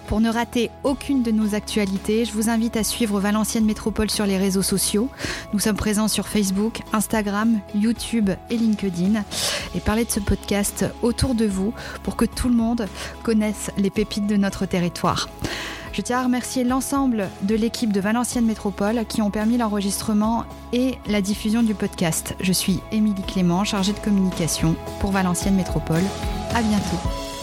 Pour 0.07 0.21
ne 0.21 0.31
rater 0.31 0.71
aucune 0.85 1.23
de 1.23 1.33
nos 1.33 1.55
actualités, 1.55 2.25
je 2.25 2.33
vous 2.33 2.49
invite 2.49 2.77
à 2.77 2.85
suivre 2.85 3.19
Valenciennes 3.19 3.65
Métropole 3.65 4.09
sur 4.09 4.25
les 4.25 4.39
réseaux 4.39 4.63
sociaux. 4.63 5.09
Nous 5.53 5.59
sommes 5.59 5.77
présents 5.77 6.07
sur 6.07 6.29
Facebook, 6.29 6.81
Instagram, 6.93 7.59
YouTube 7.75 8.31
et 8.51 8.57
LinkedIn. 8.57 9.25
Et 9.75 9.81
parlez 9.81 10.05
de 10.05 10.11
ce 10.11 10.21
podcast 10.21 10.85
autour 11.03 11.35
de 11.35 11.47
vous 11.47 11.75
pour 12.05 12.15
que 12.15 12.25
tout 12.25 12.49
le 12.49 12.55
monde 12.55 12.87
connaisse 13.25 13.71
les 13.79 13.91
pépites 13.91 14.29
de 14.29 14.37
notre 14.37 14.65
territoire. 14.65 15.29
Je 15.93 16.03
tiens 16.03 16.21
à 16.21 16.25
remercier 16.25 16.63
l'ensemble 16.63 17.29
de 17.43 17.55
l'équipe 17.57 17.93
de 17.93 18.01
Valenciennes 18.01 18.47
Métropole 18.47 19.07
qui 19.09 19.23
ont 19.23 19.31
permis 19.31 19.57
l'enregistrement 19.57 20.45
et 20.73 20.99
la 21.09 21.21
diffusion 21.21 21.63
du 21.63 21.75
podcast. 21.75 22.37
Je 22.41 22.53
suis 22.53 22.81
Émilie 22.93 23.23
Clément, 23.23 23.65
chargée 23.65 23.93
de 23.93 23.99
communication 23.99 24.77
pour 25.01 25.11
Valenciennes 25.11 25.57
Métropole. 25.57 26.05
À 26.55 26.63
bientôt. 26.63 27.36